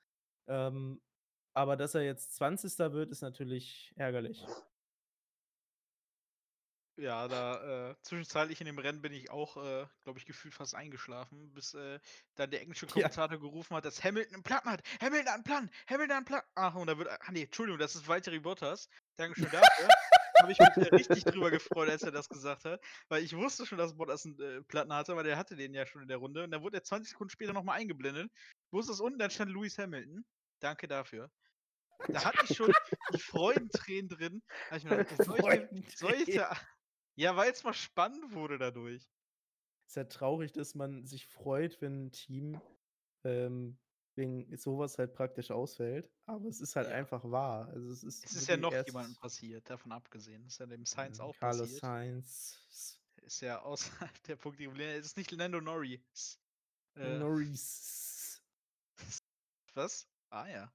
[0.47, 1.01] Ähm,
[1.54, 2.78] aber dass er jetzt 20.
[2.93, 4.45] wird, ist natürlich ärgerlich.
[6.97, 10.75] Ja, da äh, zwischenzeitlich in dem Rennen bin ich auch, äh, glaube ich, gefühlt fast
[10.75, 11.99] eingeschlafen, bis äh,
[12.36, 12.93] dann der englische Ja.
[12.93, 14.82] Kommentator gerufen hat, dass Hamilton einen Platten hat.
[15.01, 16.41] Hamilton hat einen Plan, Hamilton hat einen Plan.
[16.56, 18.88] Ach, und da wird, ach nee, Entschuldigung, das ist Valtteri Bottas.
[19.17, 19.89] Dankeschön dafür.
[20.41, 23.77] Habe ich mich richtig drüber gefreut, als er das gesagt hat, weil ich wusste schon,
[23.77, 26.43] dass Bottas einen äh, Platten hatte, weil der hatte den ja schon in der Runde.
[26.43, 28.31] Und dann wurde er 20 Sekunden später nochmal eingeblendet.
[28.71, 29.19] Wo ist das unten?
[29.19, 30.25] Dann stand Lewis Hamilton.
[30.59, 31.31] Danke dafür.
[32.09, 32.73] Da hatte ich schon
[33.13, 34.43] die Freudentränen drin.
[34.69, 36.35] Da ich mir gedacht, Freudentränen.
[36.35, 36.57] da,
[37.15, 39.07] ja, weil es mal spannend wurde dadurch.
[39.87, 42.59] Ist ja traurig, dass man sich freut, wenn ein Team
[43.23, 43.77] ähm,
[44.15, 46.10] wegen sowas halt praktisch ausfällt.
[46.25, 46.95] Aber es ist halt Ja.
[46.95, 47.67] einfach wahr.
[47.69, 50.45] Also es ist, Es ist ja noch jemandem passiert, davon abgesehen.
[50.45, 51.82] Ist ja dem Science ähm, auch Carlos passiert.
[51.82, 54.65] Sainz, Ist ja außerhalb der Punkte.
[54.65, 56.39] Es ist nicht Lando Norris.
[56.95, 58.41] Äh, Norris.
[59.73, 60.08] was?
[60.30, 60.71] Ah ja.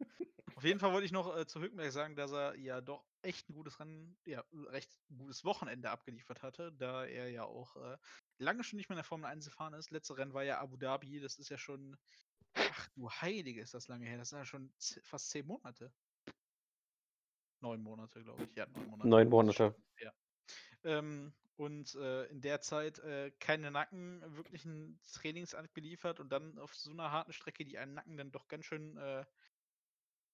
[0.55, 3.49] Auf jeden Fall wollte ich noch äh, zu Hülkenberg sagen, dass er ja doch echt
[3.49, 7.97] ein gutes Rennen, ja, recht gutes Wochenende abgeliefert hatte, da er ja auch äh,
[8.39, 9.91] lange schon nicht mehr in der Formel 1 gefahren ist.
[9.91, 11.97] Letzte Rennen war ja Abu Dhabi, das ist ja schon,
[12.95, 14.19] du Heilige, ist das lange her.
[14.19, 14.73] Das sind ja schon
[15.03, 15.93] fast zehn Monate.
[17.61, 18.57] Neun Monate, glaube ich.
[18.57, 19.09] Ja, neun Monate.
[19.09, 19.75] Neun Monate.
[19.99, 20.13] Ja.
[20.85, 26.59] Ähm, und äh, in der Zeit äh, keine Nacken, wirklich ein Trainings abgeliefert und dann
[26.59, 29.27] auf so einer harten Strecke, die einen Nacken dann doch ganz schön äh,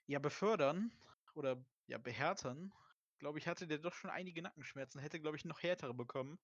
[0.07, 0.93] ja, befördern
[1.35, 2.73] oder ja, behärtern.
[3.19, 5.01] Glaube ich, hatte der doch schon einige Nackenschmerzen.
[5.01, 6.39] Hätte, glaube ich, noch härtere bekommen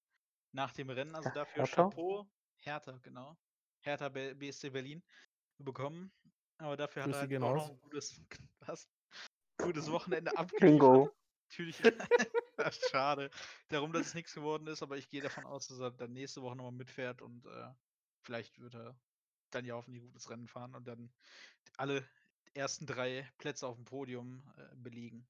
[0.50, 1.14] nach dem Rennen.
[1.14, 1.84] Also dafür härter?
[1.84, 2.28] Chapeau.
[2.58, 3.36] Härter, genau.
[3.80, 5.02] Härter B BSC Berlin
[5.58, 6.12] bekommen.
[6.58, 8.20] Aber dafür hat er Grüße halt auch noch ein gutes,
[8.60, 8.88] was?
[9.58, 10.30] gutes Wochenende.
[10.60, 11.10] Bingo.
[11.50, 11.76] Natürlich.
[12.90, 13.30] Schade.
[13.68, 16.42] Darum, dass es nichts geworden ist, aber ich gehe davon aus, dass er dann nächste
[16.42, 17.68] Woche nochmal mitfährt und äh,
[18.22, 18.96] vielleicht wird er
[19.50, 21.12] dann ja hoffentlich ein gutes Rennen fahren und dann
[21.76, 22.08] alle
[22.54, 25.26] ersten drei Plätze auf dem Podium äh, belegen.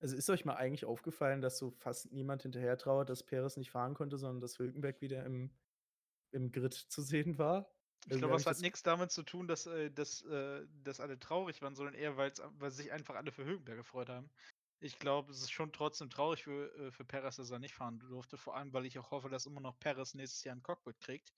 [0.00, 3.70] Also ist euch mal eigentlich aufgefallen, dass so fast niemand hinterher trauert, dass Perez nicht
[3.70, 5.50] fahren konnte, sondern dass Hülkenberg wieder im,
[6.32, 7.71] im Grid zu sehen war?
[8.04, 10.98] Ich Irgendwie glaube, ich hat das- nichts damit zu tun, dass, äh, dass, äh, dass
[11.00, 12.32] alle traurig waren, sondern eher, weil
[12.70, 14.28] sich einfach alle für Hülkenberg gefreut haben.
[14.80, 18.00] Ich glaube, es ist schon trotzdem traurig für, äh, für Perez, dass er nicht fahren
[18.00, 18.36] durfte.
[18.36, 21.32] Vor allem, weil ich auch hoffe, dass immer noch Perez nächstes Jahr ein Cockpit kriegt.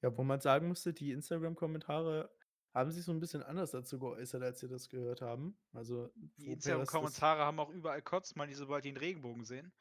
[0.00, 2.34] Ja, wo man sagen musste, die Instagram-Kommentare
[2.74, 5.58] haben sich so ein bisschen anders dazu geäußert, als sie das gehört haben.
[5.74, 9.72] Also, Die das- Instagram-Kommentare haben auch überall kotzt, mal die sobald die den Regenbogen sehen.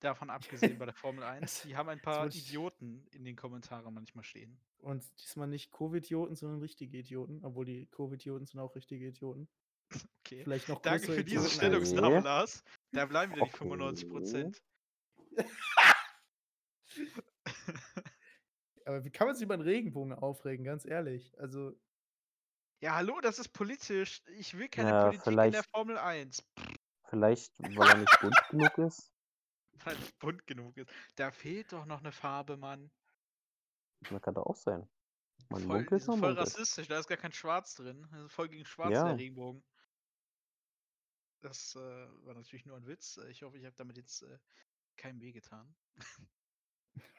[0.00, 1.42] Davon abgesehen bei der Formel 1.
[1.42, 4.58] Also, Die haben ein paar Idioten in den Kommentaren manchmal stehen.
[4.78, 7.44] Und diesmal nicht Covid-Idioten, sondern richtige Idioten.
[7.44, 9.46] Obwohl die Covid-Idioten sind auch richtige Idioten.
[10.24, 10.42] Okay.
[10.44, 12.24] Vielleicht noch Danke für diese Idioten Stellungnahme, Okay.
[12.24, 12.64] Lars.
[12.92, 13.58] Da bleiben wieder die Okay.
[13.58, 14.62] 95 Prozent.
[18.86, 21.38] Aber wie kann man sich über einen Regenbogen aufregen, ganz ehrlich?
[21.38, 21.72] Also,
[22.82, 24.22] Ja, hallo, das ist politisch.
[24.38, 26.42] Ich will keine Ja, Politik in der vielleicht- Formel 1.
[27.10, 29.12] Vielleicht, weil er nicht bunt genug ist.
[29.84, 30.90] Weil es bunt genug ist.
[31.16, 32.90] Da fehlt doch noch eine Farbe, Mann.
[34.00, 34.88] Das kann doch auch sein.
[35.48, 38.06] Man Voll, die sind man voll rassistisch, da ist gar kein Schwarz drin.
[38.12, 39.04] Das ist voll gegen Schwarz Ja.
[39.04, 39.64] der Regenbogen.
[41.40, 43.16] Das äh, war natürlich nur ein Witz.
[43.30, 44.38] Ich hoffe, ich habe damit jetzt äh,
[44.96, 45.74] keinem wehgetan.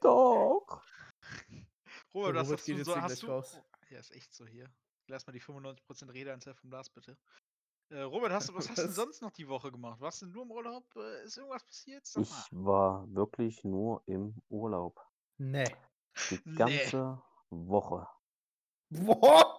[0.00, 0.82] Doch.
[2.14, 2.96] Robert, was hast du so?
[2.96, 3.26] Hast gleich du?
[3.26, 3.58] raus.
[3.58, 4.72] Oh, ja, ist echt so hier.
[5.08, 7.18] Lass mal die 95% Redeanzahl vom Lars bitte.
[7.92, 10.00] Äh, Robert, hast du, was hast du sonst noch die Woche gemacht?
[10.00, 10.84] Warst du nur im Urlaub?
[10.96, 12.06] Äh, ist irgendwas passiert?
[12.06, 14.98] Sag Ich war wirklich nur im Urlaub.
[15.36, 15.64] ne.
[16.30, 16.56] Die Nee.
[16.56, 18.08] ganze Woche.
[18.88, 19.58] Boah!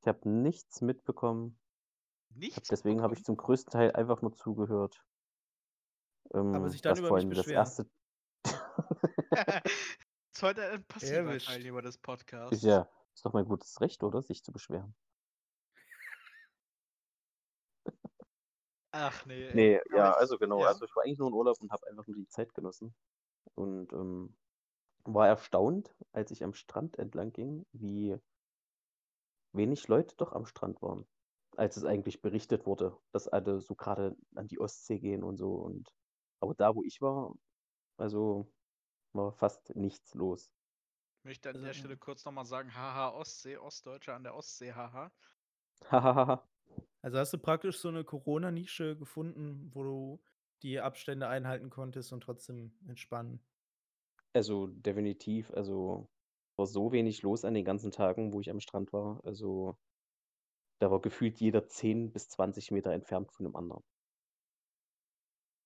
[0.00, 1.58] Ich habe nichts mitbekommen.
[2.30, 2.56] Nichts.
[2.56, 5.04] Hab, deswegen habe ich zum größten Teil einfach nur zugehört.
[6.34, 7.58] Ähm, sich dann über mich allem das beschweren.
[7.58, 7.90] erste.
[10.32, 11.36] Ist heute ein passiver.
[11.38, 12.62] Teilnehmer des Ist Podcasts.
[12.62, 14.20] ja ist doch mein gutes Recht, oder?
[14.22, 14.94] Sich zu beschweren.
[18.98, 19.46] Ach nee.
[19.48, 19.56] ey.
[19.56, 20.62] Nee, Aber ja, also genau.
[20.62, 20.66] ja.
[20.66, 22.96] Also ich war eigentlich nur in Urlaub und habe einfach nur die Zeit genossen.
[23.54, 24.36] Und ähm,
[25.04, 28.18] war erstaunt, als ich am Strand entlang ging, wie
[29.52, 31.06] wenig Leute doch am Strand waren.
[31.56, 35.52] Als es eigentlich berichtet wurde, dass alle so gerade an die Ostsee gehen und so.
[35.54, 35.94] Und
[36.40, 37.34] aber da, wo ich war,
[37.98, 38.52] also
[39.14, 40.52] war fast nichts los.
[41.20, 44.72] Ich möchte an der Also, Stelle kurz nochmal sagen, haha, Ostsee, Ostdeutscher an der Ostsee,
[44.72, 45.12] haha.
[45.90, 46.48] Hahaha.
[47.02, 50.22] Also hast du praktisch so eine Corona-Nische gefunden, wo du
[50.62, 53.40] die Abstände einhalten konntest und trotzdem entspannen.
[54.34, 56.08] Also definitiv, also
[56.56, 59.20] war so wenig los an den ganzen Tagen, wo ich am Strand war.
[59.24, 59.76] Also
[60.78, 63.84] da war gefühlt jeder 10 bis 20 Meter entfernt von dem anderen.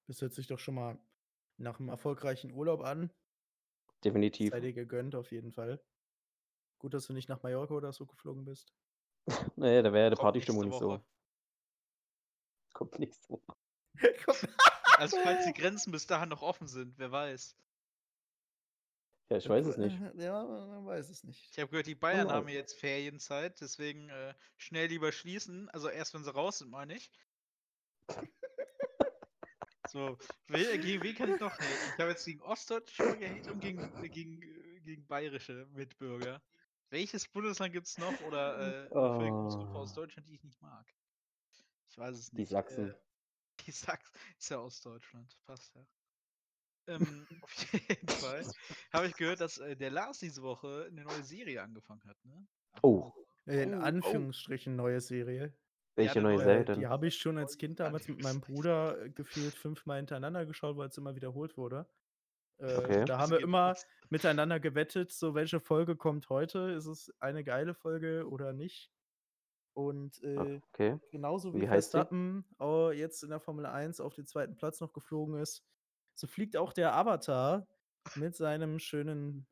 [0.08, 0.98] Das hört sich doch schon mal
[1.56, 3.10] nach einem erfolgreichen Urlaub an.
[4.04, 4.50] Definitiv.
[4.50, 5.82] Sei dir gegönnt auf jeden Fall.
[6.78, 8.74] Gut, dass du nicht nach Mallorca oder so geflogen bist.
[9.56, 11.00] Naja, da wäre ja die Partystimmung nicht so.
[12.72, 13.56] Kommt nächste Woche.
[14.24, 14.36] Komm.
[14.96, 17.56] Also falls die Grenzen bis dahin noch offen sind, wer weiß.
[19.30, 19.96] Ja, ich weiß es nicht.
[20.16, 21.50] Ja, man weiß es nicht.
[21.52, 22.34] Ich habe gehört, die Bayern Genau.
[22.34, 25.68] haben jetzt Ferienzeit, deswegen äh, schnell lieber schließen.
[25.70, 27.12] Also erst wenn sie raus sind, meine ich.
[29.88, 31.92] So, wer, gegen wen kann ich noch haten?
[31.94, 36.42] Ich habe jetzt gegen Ostdeutsche schon gehatet und gegen, äh, gegen, äh, gegen bayerische Mitbürger.
[36.90, 39.94] Welches Bundesland gibt es noch oder äh, eine Bevölkerungsgruppe aus Oh.
[39.94, 40.86] Deutschland, die ich nicht mag?
[41.88, 42.46] Ich weiß es Die nicht.
[42.46, 42.90] Sachsen.
[42.90, 42.94] Äh,
[43.66, 45.86] die Sachsen ist ja aus Deutschland, passt ja.
[46.88, 48.46] Ähm, auf jeden Fall
[48.92, 52.46] habe ich gehört, dass äh, der Lars diese Woche eine neue Serie angefangen hat, ne?
[52.82, 53.12] Oh,
[53.46, 54.20] Äh, In Oh, oh.
[54.20, 55.54] Anführungsstrichen neue Serie.
[55.96, 58.40] welche eine neue Serie Äh, die habe ich schon als Kind damals mit meinem.
[58.40, 61.88] Bruder äh, gefühlt fünfmal hintereinander geschaut, weil es immer wiederholt wurde.
[62.60, 63.04] Äh, Okay.
[63.06, 63.74] Da haben wir immer
[64.10, 66.70] miteinander gewettet, so welche Folge kommt heute.
[66.72, 68.90] Ist es eine geile Folge oder nicht?
[69.74, 70.98] Und Ah, äh, Okay.
[71.10, 71.66] genauso wie Wie?
[71.66, 75.64] Verstappen äh, jetzt in der Formel 1 auf den zweiten Platz noch geflogen ist,
[76.14, 77.66] so fliegt auch der Avatar
[78.16, 79.46] mit seinem schönen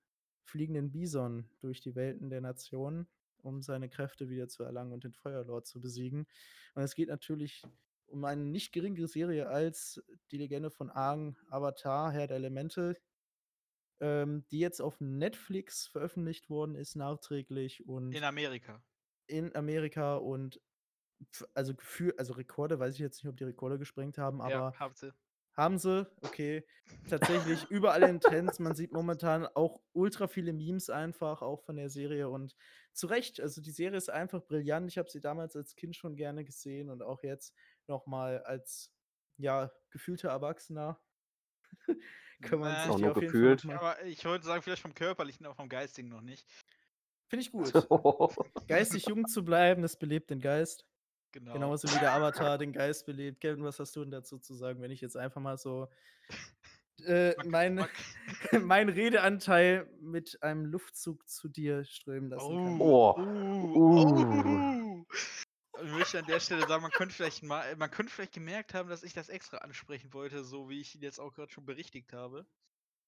[0.45, 3.07] fliegenden Bison durch die Welten der Nationen,
[3.43, 6.27] um seine Kräfte wieder zu erlangen und den Feuerlord zu besiegen.
[6.75, 7.63] Und es geht natürlich
[8.09, 12.97] um eine nicht geringere Serie als die Legende von Aang, Avatar, Herr der Elemente,
[14.01, 18.83] ähm, die jetzt auf Netflix veröffentlicht worden ist, nachträglich und In Amerika.
[19.27, 20.61] in Amerika und
[21.55, 24.73] also Gefühl, also Rekorde, weiß ich jetzt nicht, ob die Rekorde gesprengt haben, aber ja,
[24.79, 25.15] habt ihr.
[25.55, 26.65] haben sie, okay.
[27.09, 28.61] Tatsächlich überall in Trends.
[28.61, 32.29] Man sieht momentan auch ultra viele Memes einfach, auch von der Serie.
[32.29, 32.55] Und
[32.93, 34.89] zu Recht, also die Serie ist einfach brillant.
[34.89, 37.55] Ich habe sie damals als Kind schon gerne gesehen und auch jetzt
[37.89, 38.93] nochmal als
[39.37, 41.01] ja, gefühlter Erwachsener.
[42.43, 43.61] Kann man Äh, sich Auch die nur auf jeden gefühlt.
[43.63, 43.93] Fall noch mal.
[43.95, 46.47] Aber ich wollte sagen, vielleicht vom körperlichen, aber vom geistigen noch nicht.
[47.29, 47.73] Finde ich gut.
[48.69, 50.87] Geistig jung zu bleiben, das belebt den Geist.
[51.33, 51.53] Genau.
[51.53, 53.41] Genauso wie der Avatar den Geist belebt.
[53.41, 55.89] Kevin, was hast du denn dazu zu sagen, wenn ich jetzt einfach mal so
[57.05, 57.87] äh, mein,
[58.63, 62.81] mein Redeanteil mit einem Luftzug zu dir strömen lassen kann?
[62.81, 63.15] Oh.
[63.19, 64.45] Uh, Uh.
[64.45, 64.58] oh.
[65.99, 68.89] Ich möchte an der Stelle sagen, man könnte vielleicht mal, man könnte vielleicht gemerkt haben,
[68.89, 72.13] dass ich das extra ansprechen wollte, so wie ich ihn jetzt auch gerade schon berichtigt
[72.13, 72.47] habe.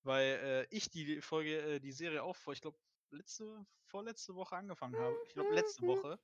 [0.02, 2.76] Weil äh, ich die Folge, äh, die Serie auch vor, ich glaube,
[3.12, 5.16] letzte, vorletzte Woche angefangen habe.
[5.28, 6.18] Ich glaube, letzte Woche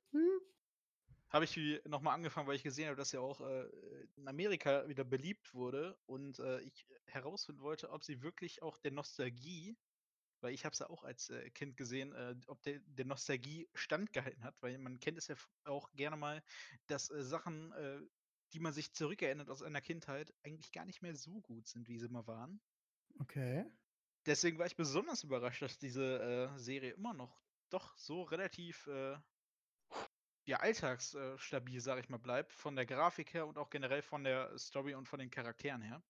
[1.29, 3.69] habe ich die nochmal angefangen, weil ich gesehen habe, dass sie auch äh,
[4.17, 8.91] in Amerika wieder beliebt wurde und äh, ich herausfinden wollte, ob sie wirklich auch der
[8.91, 9.77] Nostalgie,
[10.41, 13.69] weil ich habe es ja auch als äh, Kind gesehen, äh, ob der, der Nostalgie
[13.75, 16.43] standgehalten hat, weil man kennt es ja auch gerne mal,
[16.87, 18.01] dass äh, Sachen, äh,
[18.53, 21.99] die man sich zurückerinnert aus einer Kindheit, eigentlich gar nicht mehr so gut sind, wie
[21.99, 22.61] sie mal waren.
[23.19, 23.65] Okay.
[24.27, 29.17] Deswegen war ich besonders überrascht, dass diese äh, Serie immer noch doch so relativ äh,
[30.47, 34.57] ja, alltagsstabil, sag ich mal, bleibt, von der Grafik her und auch generell von der
[34.59, 36.03] Story und von den Charakteren her.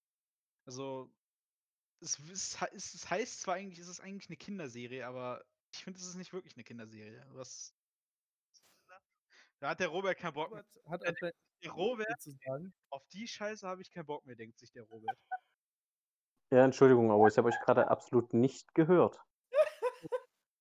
[0.66, 1.10] Also,
[2.00, 2.58] es, es,
[2.94, 6.32] es, heißt zwar eigentlich, es ist eigentlich eine Kinderserie, aber ich finde, es ist nicht
[6.32, 7.24] wirklich eine Kinderserie.
[7.32, 7.74] Was,
[9.60, 10.64] da hat der Robert keinen Bock mehr.
[10.86, 12.74] Hat Äh, anscheinend Der Robert, viel zu sagen.
[12.90, 15.18] auf die Scheiße habe ich keinen Bock mehr, denkt sich der Robert.
[16.50, 19.18] Ja, Entschuldigung, aber ich habe euch gerade absolut nicht gehört.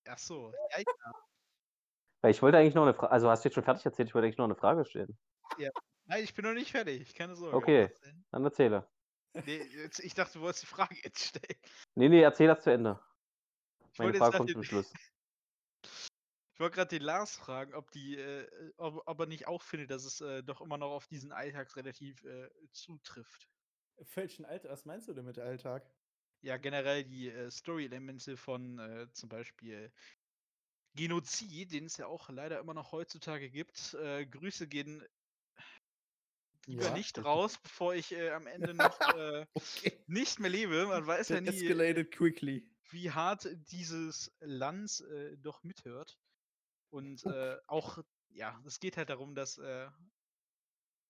[0.07, 0.85] Ach so, ja, ich-
[2.21, 4.15] Weil ich wollte eigentlich noch eine Frage, also hast du jetzt schon fertig erzählt, ich
[4.15, 5.17] wollte eigentlich noch eine Frage stellen.
[6.05, 7.57] nein, ich bin noch nicht fertig, keine Sorge.
[7.57, 7.93] Okay.
[8.31, 8.89] Dann erzähle.
[9.45, 11.59] Nee, jetzt, ich dachte, du wolltest die Frage jetzt stellen.
[11.95, 12.99] Nee, nee, erzähl das zu Ende.
[13.91, 14.93] Ich Meine wollte Frage jetzt kommt zum Schluss.
[16.53, 19.91] ich wollte gerade den Lars fragen, ob die, äh, ob, ob er nicht auch findet,
[19.91, 23.49] dass es äh, doch immer noch auf diesen Alltags relativ äh, zutrifft.
[24.15, 25.89] Welchen Alter, was meinst du denn mit Alltag?
[26.41, 29.91] Ja, generell die äh, Story-Elemente von äh, zum Beispiel
[30.95, 33.93] Genozid, den es ja auch leider immer noch heutzutage gibt.
[33.95, 35.03] Äh, Grüße gehen
[36.65, 40.05] lieber Ja, nicht raus, bevor ich äh, am Ende noch äh, Okay.
[40.07, 40.85] nicht mehr lebe.
[40.87, 42.69] Man weiß ja nie, escalated quickly.
[42.89, 46.19] wie hart dieses Land äh, doch mithört.
[46.91, 47.99] Und äh, auch,
[48.29, 49.89] ja, es geht halt darum, dass äh,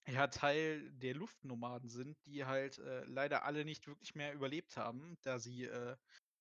[0.08, 5.18] ja Teil der Luftnomaden sind, die halt äh, leider alle nicht wirklich mehr überlebt haben,
[5.24, 5.70] da sie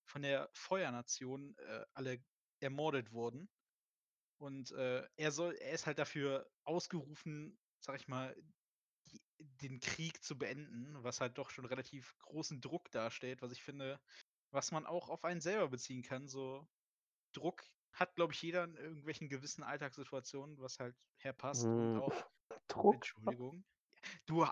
[0.07, 1.57] von der Feuernation
[1.95, 2.23] alle
[2.61, 3.49] ermordet wurden.
[4.39, 8.37] Und er soll, er ist halt dafür ausgerufen, sag ich mal,
[9.39, 14.01] den Krieg zu beenden, was halt doch schon relativ großen Druck darstellt, was ich finde,
[14.51, 16.29] was man auch auf einen selber beziehen kann.
[16.29, 16.69] So
[17.33, 22.27] Druck hat, glaube ich, jeder in irgendwelchen gewissen Alltagssituationen, was halt herpasst und Hm, auch
[22.69, 22.95] Druck?
[22.95, 23.65] Entschuldigung.
[24.27, 24.47] Du,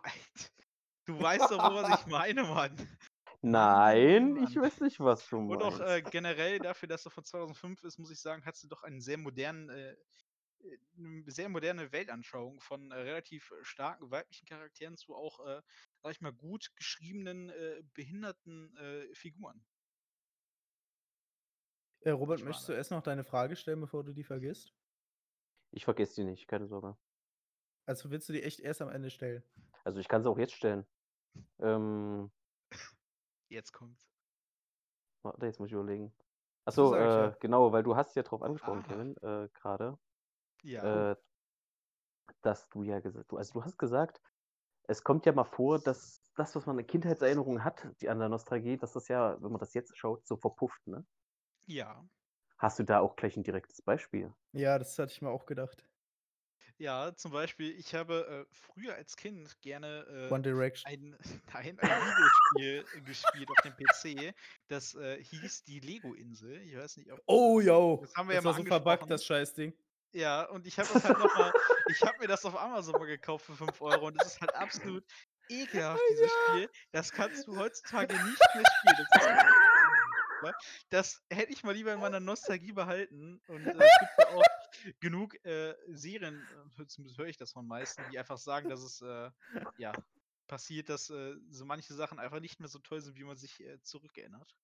[1.06, 2.76] du weißt doch, woran ich meine, Mann.
[3.42, 4.36] Nein, Mann.
[4.36, 5.80] ich weiß nicht, was du Und auch meinst.
[5.80, 9.00] äh, generell dafür, dass er von 2005 ist, muss ich sagen, hat sie doch einen
[9.00, 9.96] sehr modernen äh,
[10.64, 15.62] äh, 'ne sehr moderne Weltanschauung von, äh, relativ äh, starken weiblichen Charakteren zu auch, äh,
[16.02, 19.64] sage ich mal, gut geschriebenen, äh, behinderten, äh, Figuren.
[22.00, 22.74] Äh, Robert, Nicht möchtest du ne?
[22.74, 24.72] erst noch deine Frage stellen, bevor du die vergisst?
[25.70, 26.96] Ich vergesse die nicht, keine Sorge.
[27.86, 29.44] Also, willst du die echt erst am Ende stellen?
[29.84, 30.86] Also, ich kann sie auch jetzt stellen.
[31.60, 32.32] Ähm
[33.48, 34.10] Jetzt kommt's.
[35.22, 36.12] Warte, jetzt muss ich überlegen.
[36.64, 38.82] Ach So so, sage ich äh, genau, weil du hast ja drauf angesprochen, Aha.
[38.82, 39.98] Kevin, äh, grade,
[40.62, 40.82] Ja.
[40.82, 41.16] äh,
[42.42, 44.20] dass du ja gesa du also, du hast gesagt,
[44.88, 48.28] es kommt ja mal vor, dass das, was man in Kindheitserinnerungen hat, die an der
[48.30, 51.06] Nostalgie, dass das ja, wenn man das jetzt schaut, so verpufft, ne?
[51.66, 52.04] Ja.
[52.56, 54.32] Hast du da auch gleich 'n direktes Beispiel?
[54.54, 55.88] Ja, das hatte ich mir auch gedacht.
[56.78, 60.90] Ja, zum Beispiel, ich habe, äh, früher als Kind gerne, One äh, Direction.
[60.90, 61.16] ein
[61.54, 64.34] nein, ein Videospiel gespielt auf dem PC,
[64.68, 66.62] das, äh, hieß die Lego-Insel.
[66.62, 68.64] Ich weiß nicht, ob Oh, das jo, das haben wir ja das mal war so
[68.64, 69.74] verbuggt, das Scheißding.
[70.14, 71.52] Ja, und ich habe das halt noch mal
[71.86, 74.54] ich habe mir das auf Amazon mal gekauft für 5 € und das ist halt
[74.54, 75.04] absolut
[75.48, 76.38] ekelhaft, dieses Ja.
[76.48, 76.70] Spiel.
[76.92, 79.06] Das kannst du heutzutage nicht mehr spielen.
[79.10, 79.10] Das
[80.42, 80.54] ne?
[80.90, 84.44] Das hätte ich mal lieber in meiner Nostalgie behalten und, äh, es gibt ja auch
[85.00, 86.48] genug, äh, Serien,
[86.78, 89.30] äh, zumindest höre ich das von meisten, die einfach sagen, dass es, äh,
[89.76, 90.04] ja,
[90.48, 93.60] passiert, dass, äh, so manche Sachen einfach nicht mehr so toll sind, wie man sich,
[93.60, 94.56] äh, zurückerinnert.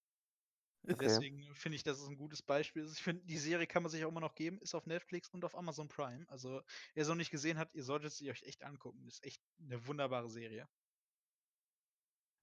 [0.93, 1.23] Okay.
[1.25, 2.93] deswegen finde ich, dass es 'n gutes Beispiel ist.
[2.95, 5.45] Ich finde, die Serie kann man sich auch immer noch geben, ist auf Netflix und
[5.45, 6.25] auf Amazon Prime.
[6.29, 6.63] Also,
[6.95, 9.07] wer es noch nicht gesehen hat, ihr solltet sie euch echt angucken.
[9.09, 10.69] Ist echt 'ne wunderbare Serie.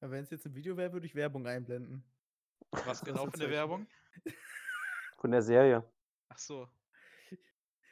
[0.02, 2.04] Ja, wenn's jetzt 'n Video wäre, würde ich Werbung einblenden.
[2.84, 3.50] Was genau so für 'ne Zeichen.
[3.50, 3.88] Werbung?
[5.18, 5.92] Von der Serie.
[6.32, 6.70] Ach so.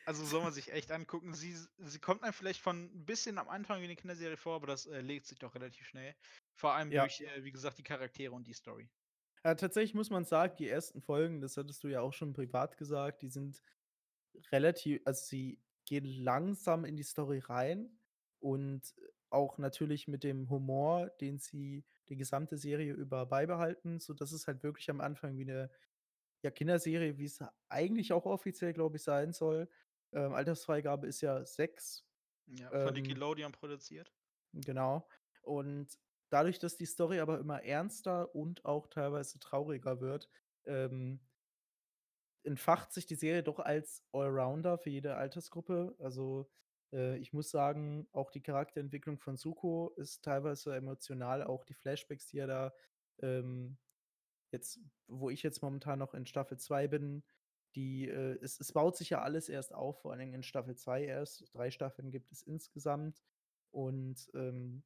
[0.08, 1.34] Also, soll man sich echt angucken.
[1.34, 4.68] Sie sie kommt einem vielleicht von 'n bisschen am Anfang wie 'ne Kinderserie vor, aber
[4.68, 6.14] das, äh, legt sich doch relativ schnell.
[6.56, 6.94] Vor allem Ja.
[6.94, 8.90] durch, äh, wie gesagt, die Charaktere und die Story.
[9.46, 12.78] Ja, tatsächlich muss man sagen, die ersten Folgen, das hattest du ja auch schon privat
[12.78, 13.62] gesagt, die sind
[14.52, 18.00] relativ also, sie gehen langsam in die Story rein
[18.40, 18.96] und
[19.30, 24.64] auch natürlich mit dem Humor, den sie die gesamte Serie über beibehalten, sodass es halt
[24.64, 25.72] wirklich am Anfang wie 'ne,
[26.44, 29.70] ja, Kinderserie, wie's eigentlich auch offiziell, glaube ich, sein soll.
[30.14, 32.06] Ähm, Altersfreigabe ist ja 6.
[32.48, 34.14] Ja, von Ähm Nickelodeon produziert.
[34.54, 35.08] Genau.
[35.42, 35.98] Und
[36.34, 40.30] dadurch, dass die Story aber immer ernster und auch teilweise trauriger wird,
[40.66, 41.22] ähm
[42.44, 45.96] entfacht sich die Serie doch als Allrounder für jede Altersgruppe.
[46.00, 46.50] Also,
[46.92, 52.28] äh, ich muss sagen, auch die Charakterentwicklung von Zuko ist teilweise emotional, auch die Flashbacks,
[52.28, 52.74] die er da,
[53.22, 53.78] ähm
[54.52, 57.24] jetzt wo ich jetzt momentan noch in Staffel 2 bin,
[57.76, 60.76] die, äh es es baut sich ja alles erst auf, vor allen Dingen in Staffel
[60.76, 61.46] 2 erst.
[61.56, 63.24] 3 Staffeln gibt es insgesamt.
[63.72, 64.84] Und, ähm,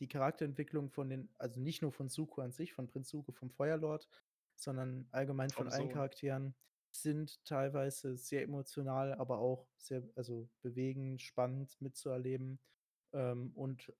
[0.00, 3.50] die Charakterentwicklung von den also, nicht nur von Zuko an sich, von Prinz Zuko vom
[3.50, 4.08] Feuerlord,
[4.56, 5.88] sondern allgemein von allen.
[5.88, 6.54] Charakteren
[6.90, 12.58] sind teilweise sehr emotional, aber auch sehr also, bewegend, spannend mitzuerleben.
[13.12, 13.92] Ähm, und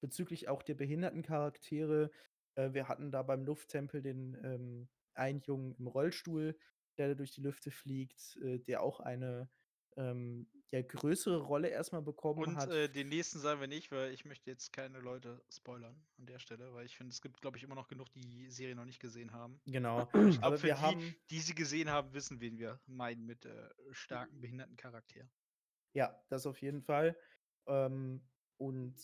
[0.00, 2.10] bezüglich auch der behinderten Charaktere,
[2.54, 6.58] äh, wir hatten da beim Lufttempel den, ähm, einen Jungen im Rollstuhl,
[6.98, 9.48] der da durch die Lüfte fliegt, äh, der auch eine,
[9.96, 13.66] ähm, ja, größere Rolle erst mal bekommen Und, hat äh, f den nächsten sagen wir
[13.66, 17.20] nicht, weil ich möchte jetzt keine Leute spoilern an der Stelle, weil ich finde, es
[17.20, 19.60] gibt, glaube ich, immer noch genug, die die Serie noch nicht gesehen haben.
[19.66, 23.26] Genau, glaube, aber für wir die, haben die sie gesehen haben, wissen, wen wir meinen
[23.26, 25.28] mit, äh, starken behinderten Charakter.
[25.92, 27.16] Ja, das auf jeden Fall.
[27.66, 28.22] Ähm,
[28.58, 28.94] und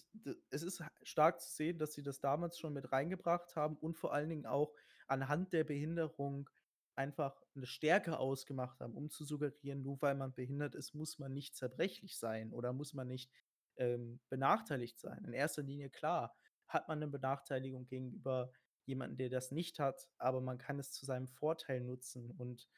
[0.50, 4.12] es ist stark zu sehen, dass sie das damals schon mit reingebracht haben und vor
[4.12, 4.74] allen Dingen auch
[5.08, 6.50] anhand der Behinderung
[6.96, 11.32] einfach 'ne Stärke ausgemacht haben, um zu suggerieren, nur weil man behindert ist, muss man
[11.34, 13.32] nicht zerbrechlich sein oder muss man nicht,
[13.76, 15.24] ähm, benachteiligt sein.
[15.26, 16.34] In erster Linie, klar,
[16.68, 18.52] hat man 'ne Benachteiligung gegenüber
[18.86, 22.68] jemandem, der das nicht hat, aber man kann es zu seinem Vorteil nutzen und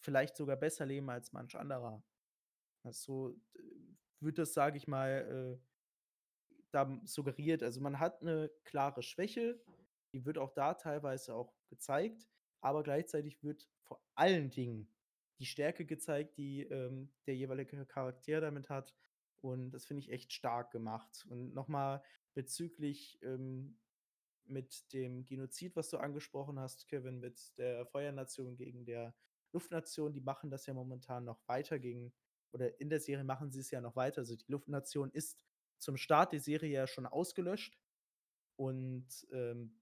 [0.00, 2.04] vielleicht sogar besser leben als manch anderer.
[2.84, 3.60] Also, d
[4.20, 5.66] wird das, sage ich mal, äh,
[6.72, 7.62] da suggeriert.
[7.64, 9.62] Also, man hat 'ne klare Schwäche,
[10.14, 12.28] die wird auch da teilweise auch gezeigt,
[12.66, 14.88] aber gleichzeitig wird vor allen Dingen
[15.38, 18.94] die Stärke gezeigt, die, ähm, der jeweilige Charakter damit hat.
[19.40, 21.24] Und das finde ich echt stark gemacht.
[21.28, 22.02] Und noch mal
[22.34, 23.78] bezüglich, ähm
[24.48, 29.14] mit dem Genozid, was du angesprochen hast, Kevin, mit der Feuernation gegen der
[29.52, 32.12] Luftnation, die machen das ja momentan noch weiter gegen
[32.52, 34.18] oder in der Serie machen sie's ja noch weiter.
[34.18, 35.44] Also, die Luftnation ist
[35.78, 37.78] zum Start der Serie ja schon ausgelöscht
[38.56, 39.78] und, ähm,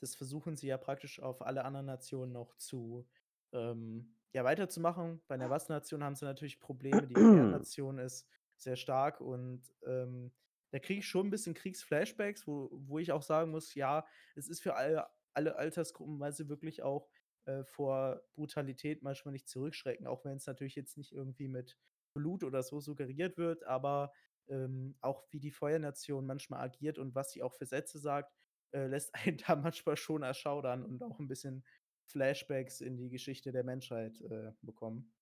[0.00, 3.08] das versuchen sie ja praktisch auf alle anderen Nationen noch zu
[3.52, 5.22] ähm, ja, weiterzumachen.
[5.28, 7.06] Bei der Wasser-Nation haben sie natürlich Probleme.
[7.06, 10.32] Die Erdnation ist sehr stark und, ähm,
[10.72, 14.48] da kriege ich schon 'n bisschen Kriegsflashbacks, wo wo ich auch sagen muss, ja, es
[14.48, 17.08] ist für alle alle Altersgruppen, weil sie wirklich auch,
[17.44, 21.76] äh, vor Brutalität manchmal nicht zurückschrecken, auch wenn's natürlich jetzt nicht irgendwie mit
[22.14, 24.12] Blut oder so suggeriert wird, aber
[24.48, 28.32] ähm, auch wie die Feuernation manchmal agiert und was sie auch für Sätze sagt,
[28.72, 31.64] äh, lässt einen da manchmal schon erschaudern und auch ein bisschen
[32.06, 35.12] Flashbacks in die Geschichte der Menschheit äh, bekommen.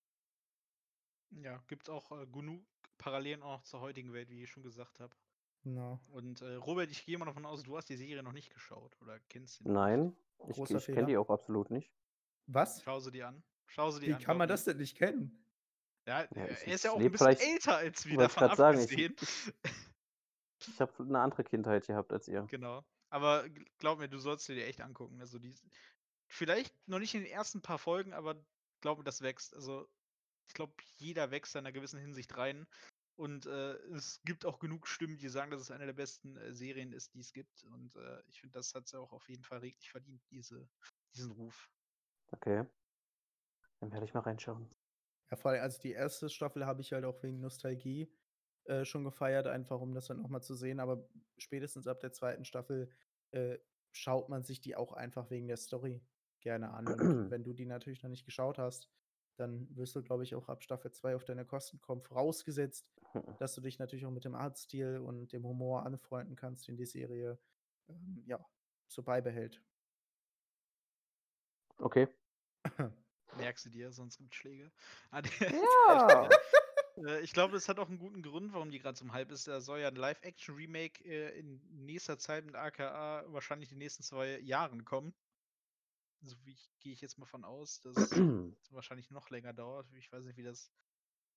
[1.31, 2.65] Ja, gibt auch äh, genug
[2.97, 5.15] Parallelen auch zur heutigen Welt, wie ich schon gesagt habe.
[5.63, 5.99] Genau.
[6.07, 8.97] Und äh, Robert, ich gehe mal davon aus, du hast die Serie noch nicht geschaut
[9.01, 9.73] oder kennst sie nicht.
[9.73, 10.15] Nein,
[10.47, 10.95] ich, Großer ich Fehler.
[10.95, 11.93] kenne die auch absolut nicht.
[12.47, 12.81] Was?
[12.81, 13.43] Schau sie dir an.
[13.67, 14.21] Schau sie dir Wie an.
[14.21, 15.45] kann man das denn nicht kennen?
[16.07, 18.17] Ja, Ja, äh, ich- er ist ja ich auch ein bisschen älter als wir, ich
[18.17, 19.15] davon sagen, ich- abgesehen.
[20.67, 22.41] Ich habe eine andere Kindheit gehabt als ihr.
[22.49, 22.83] Genau.
[23.09, 25.19] Aber gl- glaub mir, du sollst dir echt angucken.
[25.19, 25.53] Also die
[26.27, 28.45] vielleicht noch nicht in den ersten paar Folgen, aber
[28.81, 29.53] glaub mir, das wächst.
[29.55, 29.89] Also
[30.47, 32.67] ich glaube, jeder wächst in einer gewissen Hinsicht rein.
[33.15, 36.53] Und äh, es gibt auch genug Stimmen, die sagen, dass es eine der besten äh,
[36.53, 37.63] Serien ist, die es gibt.
[37.65, 40.69] Und äh, ich finde, das hat sie auch auf jeden Fall richtig verdient, diese,
[41.15, 41.69] diesen Ruf.
[42.31, 42.65] Okay.
[43.79, 44.69] Dann werde ich mal reinschauen.
[45.29, 48.09] Ja, vor allem, also die erste Staffel habe ich halt auch wegen Nostalgie
[48.69, 50.79] äh, schon gefeiert, einfach um das dann nochmal zu sehen.
[50.79, 51.07] Aber
[51.37, 52.89] spätestens ab der zweiten Staffel
[53.31, 53.57] äh,
[53.91, 56.01] schaut man sich die auch einfach wegen der Story
[56.39, 56.87] gerne an.
[56.87, 56.87] Und
[57.31, 58.89] wenn du die natürlich noch nicht geschaut hast,
[59.37, 62.03] dann wirst du, glaube ich, auch ab Staffel 2 auf deine Kosten kommen.
[62.03, 62.87] Vorausgesetzt,
[63.39, 66.85] dass du dich natürlich auch mit dem Artstil und dem Humor anfreunden kannst, den die
[66.85, 67.39] Serie
[67.87, 68.39] ähm, ja,
[68.87, 69.63] so beibehält.
[71.79, 72.07] Okay.
[73.37, 74.71] Merkst du dir, sonst gibt Schläge.
[75.11, 75.21] Ah,
[75.87, 76.29] Ja.
[77.05, 79.47] Äh, Ich glaube, es hat auch einen guten Grund, warum die gerade zum Hype ist.
[79.47, 84.39] Da soll ja ein Live-Action-Remake äh, in nächster Zeit mit AKA wahrscheinlich die nächsten zwei
[84.39, 85.13] Jahren kommen.
[86.21, 88.11] So wie ich, gehe ich jetzt mal von aus, dass es
[88.71, 89.87] wahrscheinlich noch länger dauert.
[89.93, 90.71] Ich weiß nicht, wie das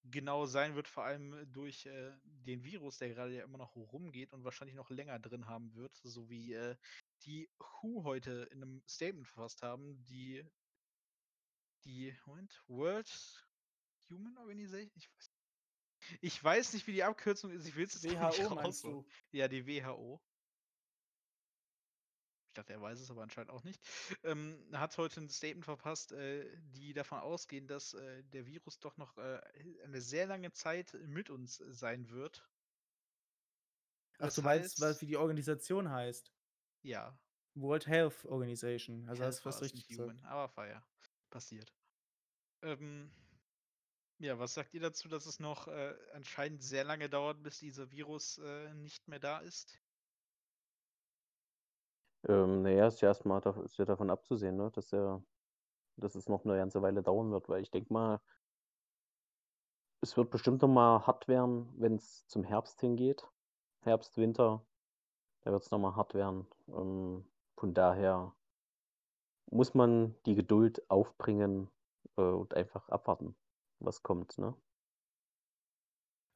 [0.04, 4.32] genau sein wird, vor allem durch äh, den Virus, der gerade ja immer noch rumgeht
[4.32, 6.76] und wahrscheinlich noch länger drin haben wird, so wie äh,
[7.24, 10.44] die WHO heute in einem Statement verfasst haben, die
[11.84, 13.08] die Moment, World
[14.10, 14.90] Human Organization?
[14.96, 15.31] Ich weiß,
[16.20, 17.66] ich weiß nicht, wie die Abkürzung ist.
[17.66, 19.04] Ich will es jetzt nicht raussuchen.
[19.04, 19.04] du?
[19.30, 20.20] Ja, die WHO.
[22.48, 23.80] Ich dachte, er weiß es aber anscheinend auch nicht.
[24.24, 28.98] Ähm, hat heute ein Statement verpasst, äh, die davon ausgehen, dass äh, der Virus doch
[28.98, 29.40] noch äh,
[29.84, 32.46] eine sehr lange Zeit mit uns sein wird.
[34.18, 36.30] Ach, du meinst, was, Weshalb- wie die Organisation heißt?
[36.82, 37.18] Ja,
[37.54, 39.08] World Health Organization.
[39.08, 40.10] Also hast Health du fast richtig gesagt.
[40.20, 40.82] Human, aber Fire.
[41.30, 41.72] Passiert.
[42.62, 43.10] Ähm,
[44.22, 47.90] ja, was sagt ihr dazu, dass es noch äh, anscheinend sehr lange dauert, bis dieser
[47.90, 49.78] Virus äh, nicht mehr da ist?
[52.28, 55.22] Ähm, naja, ist ja erstmal ist ja davon abzusehen, ne, dass er
[55.96, 58.20] dass es noch eine ganze Weile dauern wird, weil ich denke mal,
[60.00, 63.28] es wird bestimmt noch mal hart werden, wenn es zum Herbst hingeht.
[63.82, 64.64] Herbst, Winter,
[65.42, 66.46] da wird es noch mal hart werden.
[66.68, 67.24] Ähm,
[67.56, 68.34] von daher
[69.50, 71.70] muss man die Geduld aufbringen
[72.16, 73.36] äh, und einfach abwarten,
[73.84, 74.56] was kommt, ne?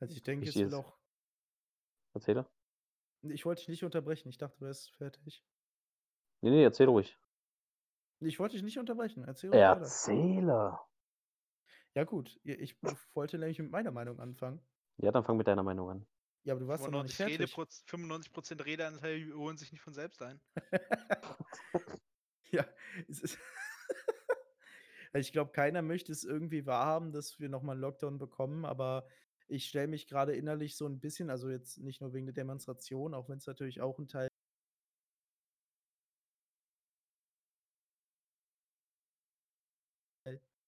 [0.01, 0.97] Also ich denke, Ich es will auch.
[2.15, 2.51] Erzähl er?
[3.23, 4.29] Ich wollte dich nicht unterbrechen.
[4.29, 5.45] Ich dachte, du wärst fertig.
[6.43, 7.19] Nee, nee, erzähl ruhig.
[8.21, 9.25] Ich wollte dich nicht unterbrechen.
[9.25, 9.61] Erzähl ruhig.
[9.61, 10.79] Erzähle.
[11.95, 12.39] Ja, gut.
[12.45, 12.77] Ich
[13.15, 14.61] wollte nämlich mit meiner Meinung anfangen.
[14.99, 16.07] Ja, dann fang mit deiner Meinung an.
[16.45, 18.07] Ja, aber du warst doch noch nicht 95 fertig.
[18.07, 20.41] Rede, 95% Redeanteil holen sich nicht von selbst ein.
[22.51, 22.65] ja,
[23.09, 23.39] es ist.
[25.21, 29.07] Ich glaube, keiner möchte es irgendwie wahrhaben, dass wir nochmal einen Lockdown bekommen, aber
[29.49, 33.14] ich stelle mich gerade innerlich so ein bisschen, also jetzt nicht nur wegen der Demonstration,
[33.14, 34.29] auch wenn es natürlich auch ein Teil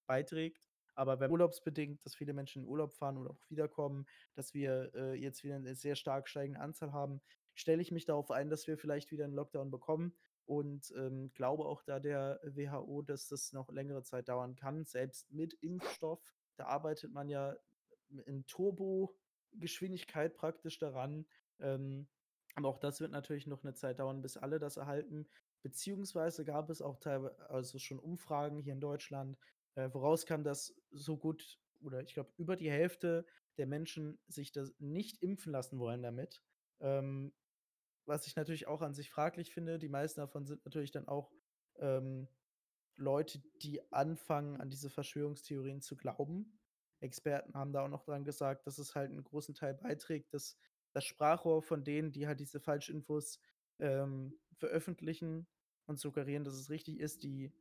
[0.07, 0.61] beiträgt.
[0.95, 5.13] Aber wenn urlaubsbedingt, dass viele Menschen in Urlaub fahren oder auch wiederkommen, dass wir äh,
[5.13, 7.21] jetzt wieder eine sehr stark steigende Anzahl haben,
[7.55, 10.13] stelle ich mich darauf ein, dass wir vielleicht wieder einen Lockdown bekommen
[10.49, 15.31] und ähm, glaube auch da der WHO, dass das noch längere Zeit dauern kann, selbst
[15.31, 16.33] mit Impfstoff.
[16.57, 17.55] Da arbeitet man ja
[18.25, 21.27] in Turbo-Geschwindigkeit praktisch daran.
[21.59, 22.07] Ähm,
[22.55, 25.29] aber auch das wird natürlich noch eine Zeit dauern, bis alle das erhalten.
[25.61, 29.37] Beziehungsweise gab es auch teilweise also schon Umfragen hier in Deutschland,
[29.75, 33.23] äh, woraus kam, dass so gut oder ich glaube über die Hälfte
[33.57, 36.41] der Menschen sich das nicht impfen lassen wollen damit.
[36.79, 37.33] Ähm,
[38.09, 39.79] was ich natürlich auch an sich fraglich finde.
[39.79, 41.31] Die meisten davon sind natürlich dann auch
[41.77, 42.27] ähm,
[42.97, 46.59] Leute, die anfangen, an diese Verschwörungstheorien zu glauben.
[46.99, 50.57] Experten haben da auch noch dran gesagt, dass es halt einen großen Teil beiträgt, dass
[50.91, 53.39] das Sprachrohr von denen, die halt diese Falschinfos
[53.79, 55.47] ähm, veröffentlichen
[55.85, 57.53] und suggerieren, dass es richtig ist, die,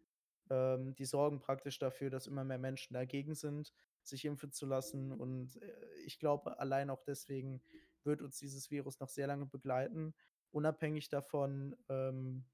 [0.50, 3.72] ähm, die sorgen praktisch dafür, dass immer mehr Menschen dagegen sind,
[4.02, 5.12] sich impfen zu lassen.
[5.12, 7.62] Und äh, ich glaube, allein auch deswegen
[8.02, 10.14] wird uns dieses Virus noch sehr lange begleiten,
[10.50, 12.44] unabhängig davon, ähm,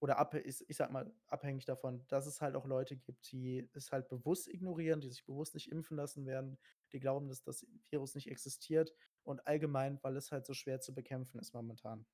[0.00, 3.68] oder abhä ich ich sage mal, abhängig davon, dass es halt auch Leute gibt, die
[3.72, 6.58] es halt bewusst ignorieren, die sich bewusst nicht impfen lassen werden,
[6.92, 8.92] die glauben, dass das Virus nicht existiert
[9.22, 12.06] und allgemein, weil es halt so schwer zu bekämpfen ist momentan.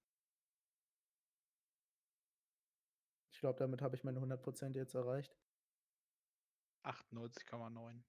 [3.32, 5.34] Ich glaube, damit habe ich meine 100% jetzt erreicht.
[6.84, 8.02] 98,9.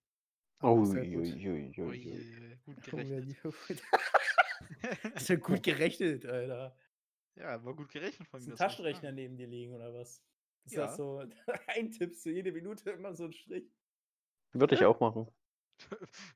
[0.61, 0.89] Oh, gut.
[0.89, 1.88] ui, ui, ui, ui.
[1.88, 3.82] Ui, gut Oh, gerechnet.
[5.16, 6.76] Hast ja gut gerechnet, Alter.
[7.36, 8.49] Ja, war gut gerechnet von mir.
[8.49, 10.24] einen das muss ich Taschenrechner neben dir liegen oder was?
[10.66, 10.78] Ist Ja.
[10.78, 11.24] das so
[11.68, 13.72] eintippst du jede Minute immer so 'n Strich?
[14.53, 15.28] Würde ich auch machen.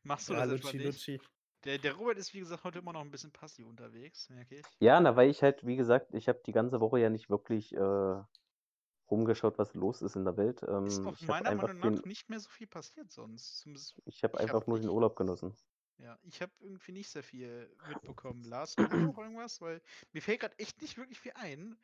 [0.04, 0.78] Machst du Ja, das Lutschi, nicht?
[0.78, 1.22] Lutschi.
[1.66, 4.78] Der der Robert ist, wie gesagt, heute immer noch 'n bisschen passiv unterwegs, merke ich.
[4.82, 7.74] Ja, na, weil ich halt, wie gesagt, ich habe die ganze Woche ja nicht wirklich,
[7.76, 8.24] äh,
[9.12, 10.64] rumgeschaut, was los ist in der Welt.
[10.86, 13.60] Ist Ähm, ich habe meiner einfach Meinung nach den nicht mehr so viel passiert sonst.
[13.60, 15.58] Zumindest ich habe einfach habe nur den Urlaub genossen.
[15.98, 18.44] Ja, ich habe irgendwie nicht sehr viel mitbekommen.
[18.50, 19.62] Lars, du noch irgendwas?
[19.62, 19.82] Weil
[20.12, 21.78] mir fällt grad echt nicht wirklich viel ein,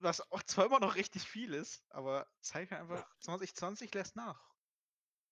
[0.00, 4.54] was auch zwar immer noch richtig viel ist, aber zeigt mir einfach 2020 lässt nach.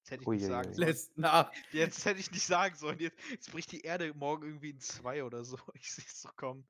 [0.03, 0.75] Das hätte ich nicht sagen Uiuiui.
[0.75, 0.89] sollen.
[0.89, 1.51] Lässt nach.
[1.73, 2.99] Jetzt hätte ich nicht sagen sollen.
[2.99, 5.59] Jetzt jetzt bricht die Erde morgen irgendwie in 2 oder so.
[5.75, 6.69] Ich sehe es doch kommen.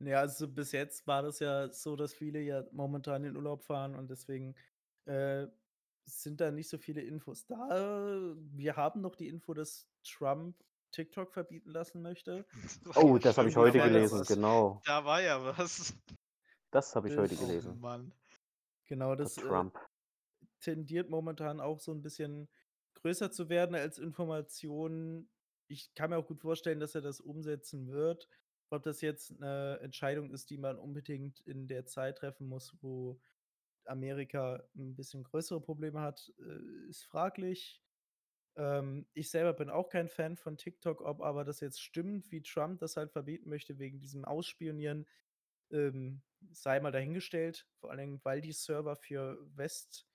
[0.00, 3.94] Ja, also bis jetzt war das ja so, dass viele ja momentan in Urlaub fahren
[3.94, 4.56] und deswegen,
[5.04, 5.46] äh,
[6.06, 8.34] sind da nicht so viele Infos da.
[8.52, 12.46] Wir haben noch die Info, dass Trump TikTok verbieten lassen möchte.
[12.84, 14.26] Das Oh, ja das habe ich heute gelesen, was.
[14.26, 14.82] genau.
[14.84, 15.94] Da war ja was.
[16.72, 17.76] Das habe ich heute Das Oh gelesen.
[17.76, 18.14] Mann.
[18.86, 19.78] Genau, das, äh, Trump.
[20.60, 22.48] tendiert momentan auch so 'n bisschen
[22.94, 25.30] größer zu werden als Information.
[25.68, 28.28] Ich kann mir auch gut vorstellen, dass er das umsetzen wird.
[28.70, 33.20] Ob das jetzt 'ne Entscheidung ist, die man unbedingt in der Zeit treffen muss, wo
[33.88, 37.82] Amerika 'n bisschen größere Probleme hat, äh, ist fraglich.
[38.56, 42.42] Ähm, ich selber bin auch kein Fan von TikTok, ob aber das jetzt stimmt, wie
[42.42, 45.06] Trump das halt verbieten möchte wegen diesem Ausspionieren,
[45.70, 46.22] ähm,
[46.52, 47.68] sei mal dahingestellt.
[47.80, 50.06] Vor allen Dingen, weil die Server für West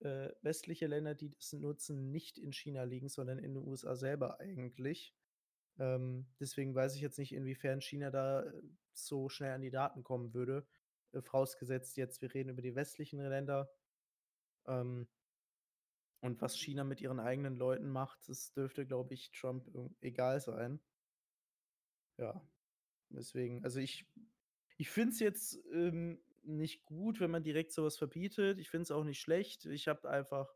[0.00, 4.38] äh, westliche Länder, die das nutzen, nicht in China liegen, sondern in den USA selber
[4.40, 5.14] eigentlich.
[5.78, 8.62] Ähm, deswegen weiß ich jetzt nicht, inwiefern China da, äh,
[8.94, 10.66] so schnell an die Daten kommen würde,
[11.22, 13.70] vorausgesetzt jetzt, wir reden über die westlichen Länder.
[14.66, 15.08] Ähm
[16.22, 19.68] und was China mit ihren eigenen Leuten macht, das dürfte, glaube ich, Trump
[20.00, 20.80] egal sein.
[22.18, 22.42] Ja,
[23.10, 24.06] deswegen also ich
[24.78, 28.58] ich finde es jetzt, ähm, nicht gut, wenn man direkt so was verbietet.
[28.58, 29.66] Ich finde es auch nicht schlecht.
[29.66, 30.54] Ich habe einfach,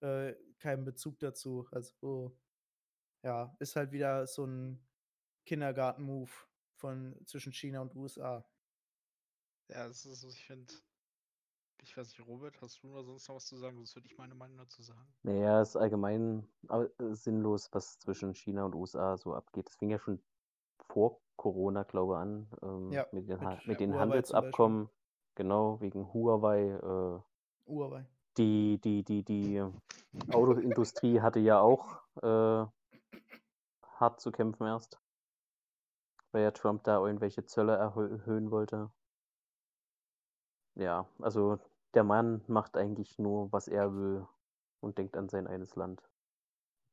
[0.00, 1.68] äh, keinen Bezug dazu.
[1.72, 2.38] Also,
[3.24, 4.86] ja, ist halt wieder so 'n
[5.46, 6.32] Kindergarten-Move
[7.26, 8.49] zwischen China und USA.
[9.72, 10.72] Ja, das ist ich finde
[11.82, 13.76] ich weiß nicht, Robert, hast du da sonst noch was zu sagen?
[13.76, 15.06] Sonst würde ich meine Meinung dazu sagen.
[15.22, 19.66] Na ja, ist allgemein äh, sinnlos, was zwischen China und USA so abgeht.
[19.68, 20.20] Das fing ja schon
[20.88, 23.94] vor Corona, glaube an, ähm, Ja, mit den mit Ha mit den.
[23.94, 24.90] Handelsabkommen.
[25.36, 27.20] Genau, wegen Huawei, äh
[27.66, 28.04] Huawei.
[28.36, 29.62] Die die die die
[30.30, 32.66] Autoindustrie hatte ja auch, äh,
[33.96, 35.00] hart zu kämpfen erst.
[36.32, 38.90] Weil ja Trump da irgendwelche Zölle erhö erhöhen wollte.
[40.74, 41.58] Ja, also
[41.94, 44.26] der Mann macht eigentlich nur, was er will
[44.80, 46.02] und denkt an sein eines Land.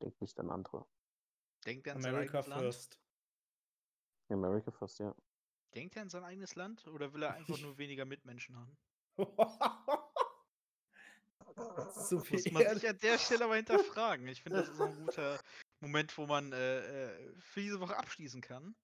[0.02, 0.86] Denkt nicht an andere.
[1.64, 2.62] Denkt er an sein America eigenes Land?
[2.62, 3.00] first.
[4.28, 5.14] America first, ja.
[5.74, 8.76] Denkt er an sein eigenes Land oder will er einfach nur weniger Mitmenschen haben?
[11.90, 12.78] So viel Muss man Erde.
[12.78, 14.28] sich an der Stelle aber hinterfragen.
[14.28, 15.40] Ich finde, das ist ein guter
[15.80, 16.78] Moment, wo man, äh,
[17.10, 18.74] äh, für diese Woche abschließen kann.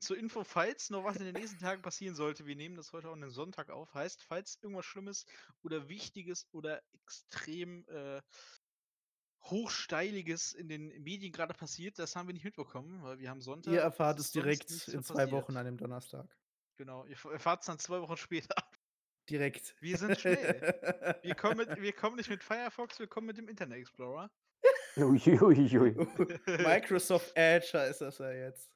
[0.00, 3.08] Zur Info, falls noch was in den nächsten Tagen passieren sollte, wir nehmen das heute
[3.08, 5.24] auch an 'nem Sonntag auf, heißt, falls irgendwas Schlimmes
[5.62, 8.20] oder Wichtiges oder extrem, äh,
[9.44, 13.72] Hochsteiliges in den Medien grade passiert, das haben wir nicht mitbekommen, weil wir haben Sonntag.
[13.74, 16.34] Ihr erfahrt ist es direkt in 2 Wochen an dem Donnerstag.
[16.78, 18.54] Genau, ihr f erfahrt's dann 2 Wochen später.
[19.30, 19.74] Direkt.
[19.80, 21.18] Wir sind schnell.
[21.22, 24.30] Wir kommen mit wir kommen nicht mit Firefox, wir kommen mit dem Internet Explorer.
[26.46, 28.70] Microsoft Edge heißt das ja jetzt.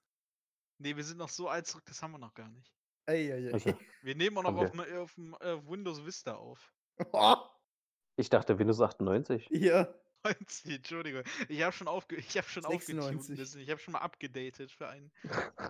[0.79, 2.73] Ne, wir sind noch so alt zurück, das haben wir noch gar nicht.
[3.07, 3.53] Ei, ei, ei.
[3.53, 6.73] Also, Wir nehmen auch noch auf dem auf'm, äh, Windows Vista auf.
[8.21, 9.47] Ich dachte Windows 98.
[9.53, 9.95] Ja.
[10.25, 11.23] 90, Entschuldigung.
[11.49, 13.31] Ich habe schon aufge ich habe schon aufgetunt 96.
[13.31, 13.61] ein bisschen.
[13.61, 15.13] Ich habe schon mal abgedatet für einen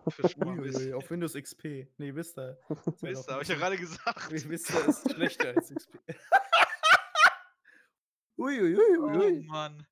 [0.08, 0.94] für schon mal Ui, ui, ui, Wissen.
[0.94, 1.86] auf Windows XP.
[1.98, 2.56] Ne, Vista.
[3.02, 4.32] Vista, habe ich ja grade gesagt.
[4.32, 5.98] Vi Vista ist schlechter als XP.
[8.38, 9.42] Ui, ui, ui, ui, Oh.
[9.52, 9.86] Mann.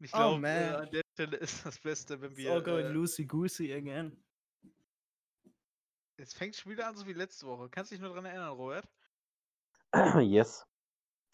[0.00, 0.74] Ich Oh, glaube, äh, man.
[0.82, 4.22] an der Stelle ist das Beste, wenn It's wir, all going äh loosey-goosey again.
[6.18, 7.68] Es fängt schon wieder an, so wie letzte Woche.
[7.68, 8.88] Kannst dich nur dran erinnern, Robert?
[10.22, 10.66] Yes.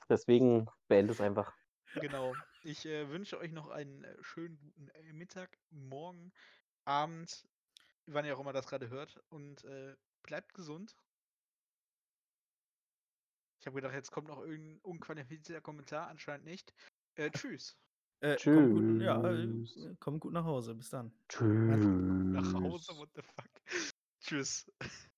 [0.08, 1.52] Deswegen beende es einfach.
[1.94, 2.34] Genau.
[2.64, 6.32] Ich, äh, wünsche euch noch einen, äh, schönen guten, äh, Mittag, Morgen,
[6.84, 7.46] Abend,
[8.06, 10.96] wann ihr auch immer das grade hört und, äh, bleibt gesund.
[13.60, 16.74] Ich habe gedacht, jetzt kommt noch irgendein unqualifizierter Kommentar, anscheinend nicht.
[17.14, 17.78] Äh, tschüss.
[18.20, 19.78] Äh, komm gut, ja, äh, Tschüss.
[20.00, 20.74] komm gut nach Hause.
[20.74, 21.12] Bis dann.
[21.28, 21.84] Tschüss.
[21.84, 23.51] Nach Hause, what the fuck.
[24.32, 24.64] Tschüss.